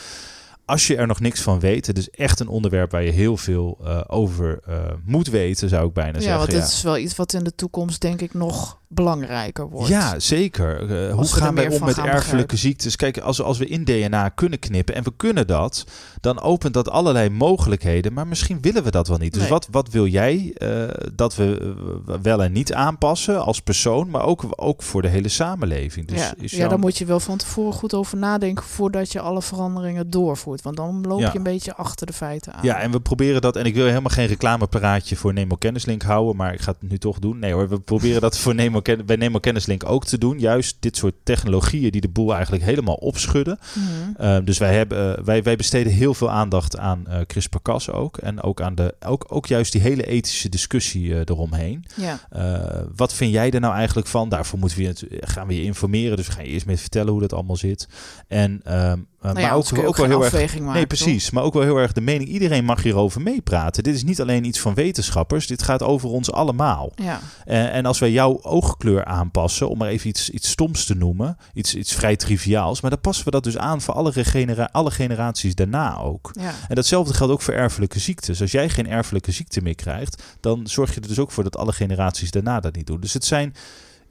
als 0.69 0.87
je 0.87 0.95
er 0.95 1.07
nog 1.07 1.19
niks 1.19 1.41
van 1.41 1.59
weet, 1.59 1.87
het 1.87 1.97
is 1.97 2.09
echt 2.09 2.39
een 2.39 2.47
onderwerp 2.47 2.91
waar 2.91 3.03
je 3.03 3.11
heel 3.11 3.37
veel 3.37 3.77
eh, 3.83 4.01
over 4.07 4.59
eh, 4.65 4.75
moet 5.05 5.27
weten, 5.27 5.69
zou 5.69 5.87
ik 5.87 5.93
bijna 5.93 6.17
Ja, 6.17 6.19
zeggen. 6.21 6.39
want 6.39 6.51
ja. 6.51 6.59
dit 6.59 6.67
is 6.69 6.81
wel 6.81 6.97
iets 6.97 7.15
wat 7.15 7.33
in 7.33 7.43
de 7.43 7.55
toekomst 7.55 8.01
denk 8.01 8.21
ik 8.21 8.33
nog 8.33 8.78
belangrijker 8.91 9.69
wordt. 9.69 9.87
Ja, 9.87 10.19
zeker. 10.19 10.91
Eh, 11.07 11.13
hoe 11.13 11.25
gaan 11.27 11.55
wij 11.55 11.69
om 11.69 11.85
met 11.85 11.93
gaan 11.95 12.05
erfelijke 12.05 12.21
begrijpen. 12.31 12.57
ziektes? 12.57 12.95
Kijk, 12.95 13.17
als, 13.17 13.41
als 13.41 13.57
we 13.57 13.65
in 13.67 13.83
DNA 13.83 14.29
kunnen 14.29 14.59
knippen 14.59 14.95
en 14.95 15.03
we 15.03 15.13
kunnen 15.17 15.47
dat, 15.47 15.85
dan 16.21 16.41
opent 16.41 16.73
dat 16.73 16.89
allerlei 16.89 17.29
mogelijkheden. 17.29 18.13
Maar 18.13 18.27
misschien 18.27 18.61
willen 18.61 18.83
we 18.83 18.91
dat 18.91 19.07
wel 19.07 19.17
niet. 19.17 19.33
Dus 19.33 19.41
Nee. 19.41 19.51
wat, 19.51 19.67
wat 19.71 19.89
wil 19.89 20.05
jij 20.07 20.51
eh, 20.55 20.83
dat 21.13 21.35
we 21.35 21.73
eh, 22.07 22.15
wel 22.21 22.43
en 22.43 22.51
niet 22.51 22.73
aanpassen 22.73 23.43
als 23.43 23.61
persoon, 23.61 24.09
maar 24.09 24.23
ook, 24.25 24.43
ook 24.55 24.83
voor 24.83 25.01
de 25.01 25.07
hele 25.07 25.27
samenleving? 25.29 26.07
Dus 26.07 26.19
ja. 26.19 26.33
is 26.37 26.51
ja, 26.51 26.67
daar 26.67 26.79
moet 26.79 26.97
je 26.97 27.05
wel 27.05 27.19
van 27.19 27.37
tevoren 27.37 27.73
goed 27.73 27.93
over 27.93 28.17
nadenken 28.17 28.63
voordat 28.65 29.11
je 29.11 29.19
alle 29.19 29.41
veranderingen 29.41 30.09
doorvoert. 30.09 30.61
Want 30.61 30.75
dan 30.77 31.03
loop 31.07 31.19
Ja. 31.19 31.29
je 31.31 31.37
een 31.37 31.43
beetje 31.43 31.75
achter 31.75 32.05
de 32.07 32.13
feiten 32.13 32.53
aan. 32.53 32.63
Ja, 32.63 32.79
en 32.79 32.91
we 32.91 32.99
proberen 32.99 33.41
dat. 33.41 33.55
En 33.55 33.65
ik 33.65 33.75
wil 33.75 33.85
helemaal 33.85 34.09
geen 34.09 34.27
reclamepraatje 34.27 35.15
voor 35.15 35.33
Nemo 35.33 35.55
Kennislink 35.55 36.01
houden, 36.01 36.35
maar 36.35 36.53
ik 36.53 36.61
ga 36.61 36.75
het 36.79 36.89
nu 36.89 36.97
toch 36.97 37.19
doen. 37.19 37.39
Nee 37.39 37.53
hoor, 37.53 37.69
we 37.69 37.79
proberen 37.79 38.21
dat 38.21 38.37
voor 38.37 38.55
Nemo, 38.55 38.78
Ken- 38.81 39.05
bij 39.05 39.15
Nemo 39.15 39.39
Kennislink 39.39 39.89
ook 39.89 40.05
te 40.05 40.17
doen. 40.17 40.39
Juist 40.39 40.77
dit 40.79 40.97
soort 40.97 41.15
technologieën 41.23 41.91
die 41.91 42.01
de 42.01 42.09
boel 42.09 42.33
eigenlijk 42.33 42.63
helemaal 42.63 42.95
opschudden. 42.95 43.59
Mhm. 43.73 44.25
Uh, 44.25 44.37
dus 44.43 44.57
wij, 44.57 44.75
hebben, 44.75 45.19
uh, 45.19 45.25
wij, 45.25 45.43
wij 45.43 45.55
besteden 45.55 45.93
heel 45.93 46.13
veel 46.13 46.29
aandacht 46.29 46.77
aan 46.77 47.05
uh, 47.07 47.17
CRISPR-Cas 47.27 47.91
ook. 47.91 48.17
En 48.17 48.41
ook 48.41 48.61
aan 48.61 48.75
de, 48.75 48.95
ook, 49.05 49.25
ook 49.27 49.45
juist 49.45 49.71
die 49.71 49.81
hele 49.81 50.05
ethische 50.05 50.49
discussie 50.49 51.03
uh, 51.03 51.19
eromheen. 51.25 51.85
Ja. 51.95 52.19
Uh, 52.35 52.81
wat 52.95 53.13
vind 53.13 53.31
jij 53.31 53.51
er 53.51 53.59
nou 53.59 53.73
eigenlijk 53.73 54.07
van? 54.07 54.29
Daarvoor 54.29 54.59
moeten 54.59 54.77
we 54.77 54.83
je, 54.83 55.07
gaan 55.21 55.47
we 55.47 55.55
je 55.55 55.63
informeren. 55.63 56.17
Dus 56.17 56.27
we 56.27 56.33
gaan 56.33 56.45
je 56.45 56.51
eerst 56.51 56.65
met 56.65 56.79
vertellen 56.79 57.11
hoe 57.11 57.21
dat 57.21 57.33
allemaal 57.33 57.55
zit. 57.55 57.87
En 58.27 58.51
um, 58.51 59.07
nou 59.21 59.33
maar 59.33 59.53
ook, 59.53 59.65
ook, 59.77 59.87
ook 59.87 59.97
wel 59.97 60.05
heel 60.05 60.25
erg. 60.25 60.59
Maken, 60.59 60.73
nee, 60.73 60.87
precies. 60.87 61.23
Toch? 61.23 61.33
Maar 61.33 61.43
ook 61.43 61.53
wel 61.53 61.63
heel 61.63 61.77
erg 61.77 61.91
de 61.91 62.01
mening. 62.01 62.29
Iedereen 62.29 62.65
mag 62.65 62.83
hierover 62.83 63.21
meepraten. 63.21 63.83
Dit 63.83 63.95
is 63.95 64.03
niet 64.03 64.21
alleen 64.21 64.43
iets 64.43 64.59
van 64.59 64.73
wetenschappers. 64.73 65.47
Dit 65.47 65.63
gaat 65.63 65.83
over 65.83 66.09
ons 66.09 66.31
allemaal. 66.31 66.91
Ja. 66.95 67.19
Uh, 67.47 67.75
en 67.75 67.85
als 67.85 67.99
wij 67.99 68.11
jouw 68.11 68.39
oogkleur 68.69 69.05
aanpassen, 69.05 69.69
om 69.69 69.77
maar 69.77 69.87
even 69.87 70.09
iets, 70.09 70.29
iets 70.29 70.49
stoms 70.49 70.85
te 70.85 70.95
noemen, 70.95 71.37
iets, 71.53 71.75
iets 71.75 71.93
vrij 71.93 72.15
triviaals, 72.15 72.81
maar 72.81 72.89
dan 72.89 73.01
passen 73.01 73.25
we 73.25 73.31
dat 73.31 73.43
dus 73.43 73.57
aan 73.57 73.81
voor 73.81 73.93
alle, 73.93 74.23
genera 74.23 74.69
alle 74.71 74.91
generaties 74.91 75.55
daarna 75.55 75.97
ook. 75.97 76.31
Ja. 76.39 76.53
En 76.67 76.75
datzelfde 76.75 77.13
geldt 77.13 77.33
ook 77.33 77.41
voor 77.41 77.53
erfelijke 77.53 77.99
ziektes. 77.99 78.41
Als 78.41 78.51
jij 78.51 78.69
geen 78.69 78.87
erfelijke 78.87 79.31
ziekte 79.31 79.61
meer 79.61 79.75
krijgt, 79.75 80.23
dan 80.39 80.67
zorg 80.67 80.93
je 80.93 81.01
er 81.01 81.07
dus 81.07 81.19
ook 81.19 81.31
voor 81.31 81.43
dat 81.43 81.57
alle 81.57 81.73
generaties 81.73 82.31
daarna 82.31 82.59
dat 82.59 82.75
niet 82.75 82.87
doen. 82.87 82.99
Dus 82.99 83.13
het 83.13 83.25
zijn 83.25 83.55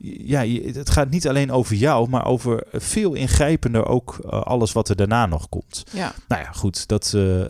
ja, 0.00 0.46
het 0.72 0.90
gaat 0.90 1.10
niet 1.10 1.28
alleen 1.28 1.50
over 1.52 1.74
jou, 1.76 2.08
maar 2.08 2.26
over 2.26 2.66
veel 2.72 3.14
ingrijpender 3.14 3.86
ook 3.86 4.18
uh, 4.24 4.30
alles 4.30 4.72
wat 4.72 4.88
er 4.88 4.96
daarna 4.96 5.26
nog 5.26 5.48
komt. 5.48 5.84
Ja. 5.92 6.12
Nou 6.28 6.42
ja, 6.42 6.52
goed, 6.52 6.88
dat 6.88 7.12
uh, 7.14 7.38
uh, 7.38 7.44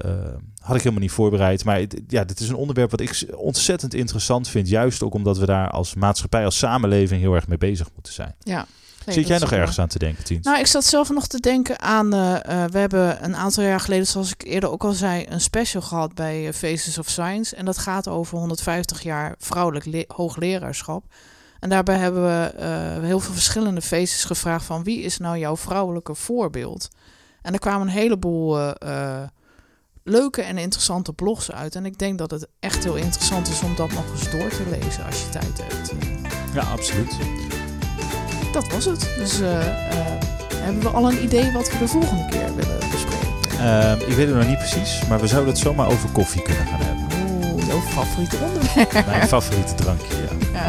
had 0.69 0.77
ik 0.77 0.83
helemaal 0.83 1.05
niet 1.05 1.17
voorbereid. 1.17 1.65
Maar 1.65 1.81
ja, 2.09 2.25
dit 2.25 2.41
is 2.41 2.49
een 2.49 2.55
onderwerp 2.55 2.91
wat 2.91 3.01
ik 3.01 3.25
ontzettend 3.35 3.95
interessant 3.95 4.49
vind. 4.49 4.69
Juist 4.69 5.03
ook 5.03 5.15
omdat 5.15 5.39
we 5.39 5.47
daar 5.47 5.71
als 5.71 5.95
maatschappij, 5.95 6.45
als 6.45 6.59
samenleving 6.59 7.21
heel 7.21 7.35
erg 7.35 7.49
mee 7.49 7.59
bezig 7.59 7.89
moeten 7.95 8.13
zijn. 8.13 8.35
Ja. 8.39 8.67
Nee, 9.07 9.15
Zit 9.15 9.27
jij 9.27 9.39
nog 9.39 9.53
ergens 9.53 9.77
wel. 9.77 9.85
aan 9.85 9.91
te 9.91 9.99
denken, 9.99 10.25
Tien? 10.25 10.39
Nou, 10.43 10.59
ik 10.59 10.67
zat 10.67 10.85
zelf 10.85 11.11
nog 11.11 11.27
te 11.27 11.41
denken 11.41 11.81
aan... 11.81 12.15
Uh, 12.15 12.35
we 12.45 12.79
hebben 12.79 13.25
een 13.25 13.37
aantal 13.37 13.65
jaar 13.65 13.81
geleden, 13.81 14.07
zoals 14.07 14.33
ik 14.33 14.43
eerder 14.43 14.71
ook 14.71 14.85
al 14.85 14.93
zei... 14.93 15.27
een 15.29 15.41
special 15.41 15.83
gehad 15.83 16.15
bij 16.15 16.47
uh, 16.47 16.53
Faces 16.53 16.99
of 16.99 17.09
Science. 17.09 17.57
En 17.57 17.65
dat 17.65 17.79
gaat 17.79 18.09
over 18.09 18.39
150 18.39 19.03
jaar 19.03 19.35
vrouwelijk 19.39 20.05
hoogleraarschap. 20.13 21.05
En 21.61 21.69
daarbij 21.69 21.97
hebben 21.97 22.23
we 22.23 23.07
heel 23.07 23.21
veel 23.21 23.35
verschillende 23.35 23.83
faces 23.83 24.25
gevraagd... 24.25 24.65
van 24.65 24.83
wie 24.83 25.03
is 25.03 25.19
nou 25.19 25.39
jouw 25.39 25.57
vrouwelijke 25.57 26.15
voorbeeld? 26.15 26.89
En 27.43 27.53
er 27.53 27.59
kwamen 27.59 27.87
een 27.87 27.93
heleboel 27.93 28.75
leuke 30.09 30.43
en 30.43 30.59
interessante 30.59 31.13
blogs 31.13 31.53
uit. 31.53 31.75
En 31.75 31.87
ik 31.87 31.99
denk 31.99 32.19
dat 32.19 32.31
het 32.31 32.49
echt 32.61 32.85
heel 32.85 32.95
interessant 32.95 33.49
is 33.49 33.63
om 33.63 33.75
dat 33.77 33.93
nog 33.93 34.11
eens 34.11 34.31
door 34.31 34.49
te 34.49 34.63
lezen 34.71 35.05
als 35.05 35.23
je 35.23 35.29
tijd 35.29 35.63
hebt. 35.63 35.93
Ja, 36.55 36.63
absoluut. 36.63 37.17
Dat 38.53 38.73
was 38.73 38.85
het. 38.85 39.09
Dus 39.17 39.41
uh, 39.41 39.49
hebben 40.55 40.83
we 40.83 40.89
al 40.89 41.11
een 41.13 41.23
idee 41.23 41.53
wat 41.53 41.71
we 41.71 41.79
de 41.79 41.89
volgende 41.89 42.27
keer 42.29 42.55
willen 42.55 42.79
bespreken? 42.79 43.29
Uh, 43.61 44.09
ik 44.09 44.15
weet 44.15 44.27
het 44.27 44.37
nog 44.37 44.47
niet 44.47 44.59
precies, 44.59 45.07
maar 45.09 45.21
we 45.21 45.27
zouden 45.27 45.53
het 45.53 45.63
zomaar 45.63 45.87
over 45.87 46.09
koffie 46.09 46.43
kunnen 46.43 46.67
gaan 46.67 46.81
hebben. 46.81 47.07
Oeh, 47.53 47.67
jouw 47.67 47.81
favoriete 47.81 48.37
onderwerp. 48.37 49.07
Mijn 49.07 49.29
favoriete 49.29 49.75
drankje, 49.75 50.17
ja. 50.17 50.49
ja. 50.53 50.67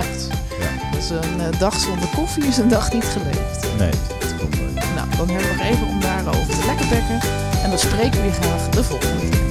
ja. 0.60 0.92
Dus 0.92 1.10
een 1.10 1.38
uh, 1.38 1.60
dag 1.60 1.80
zonder 1.80 2.10
koffie 2.16 2.46
is 2.46 2.58
een 2.58 2.70
dag 2.70 2.94
niet 2.94 3.06
geleefd. 3.06 3.68
Nee, 3.78 3.92
dat 4.20 4.36
komt 4.40 4.58
wel. 4.58 4.68
Nou, 4.96 5.10
dan 5.18 5.30
hebben 5.30 5.48
we 5.48 5.56
nog 5.56 5.66
even 5.66 5.88
om 5.88 6.02
daarover 6.02 6.60
te 6.60 6.66
lekker 6.66 6.88
bekken. 6.88 7.49
En 7.70 7.76
dan 7.76 7.84
spreken 7.84 8.22
we 8.22 8.26
je 8.26 8.32
graag 8.32 8.70
de 8.70 8.84
volgende 8.84 9.30
keer. 9.30 9.49